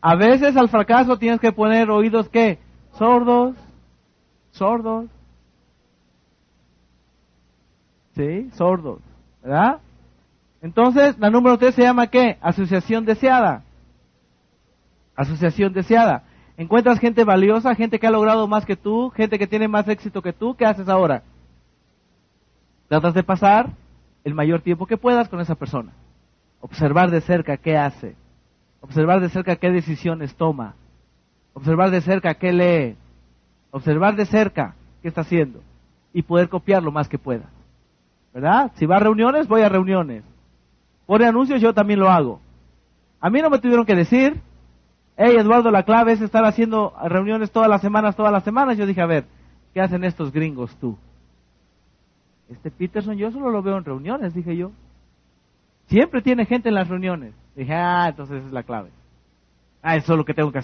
[0.00, 2.58] A veces al fracaso tienes que poner oídos qué?
[2.92, 3.56] Sordos,
[4.52, 5.06] sordos.
[8.18, 8.50] ¿sí?
[8.54, 9.00] Sordos,
[9.42, 9.78] ¿verdad?
[10.60, 12.36] Entonces, la número tres se llama ¿qué?
[12.40, 13.62] Asociación deseada.
[15.14, 16.24] Asociación deseada.
[16.56, 20.20] Encuentras gente valiosa, gente que ha logrado más que tú, gente que tiene más éxito
[20.20, 21.22] que tú, ¿qué haces ahora?
[22.88, 23.70] Tratas de pasar
[24.24, 25.92] el mayor tiempo que puedas con esa persona.
[26.60, 28.16] Observar de cerca qué hace.
[28.80, 30.74] Observar de cerca qué decisiones toma.
[31.54, 32.96] Observar de cerca qué lee.
[33.70, 35.60] Observar de cerca qué está haciendo.
[36.12, 37.50] Y poder copiar lo más que pueda.
[38.32, 38.72] ¿Verdad?
[38.76, 40.24] Si va a reuniones, voy a reuniones.
[41.06, 42.40] Pone anuncios, yo también lo hago.
[43.20, 44.40] A mí no me tuvieron que decir,
[45.16, 48.78] hey Eduardo, la clave es estar haciendo reuniones todas las semanas, todas las semanas.
[48.78, 49.24] Yo dije, a ver,
[49.74, 50.96] ¿qué hacen estos gringos tú?
[52.48, 54.70] Este Peterson yo solo lo veo en reuniones, dije yo.
[55.86, 57.34] Siempre tiene gente en las reuniones.
[57.58, 58.90] Dije, ah, entonces esa es la clave.
[59.82, 60.56] Ah, eso es lo que tengo que hacer.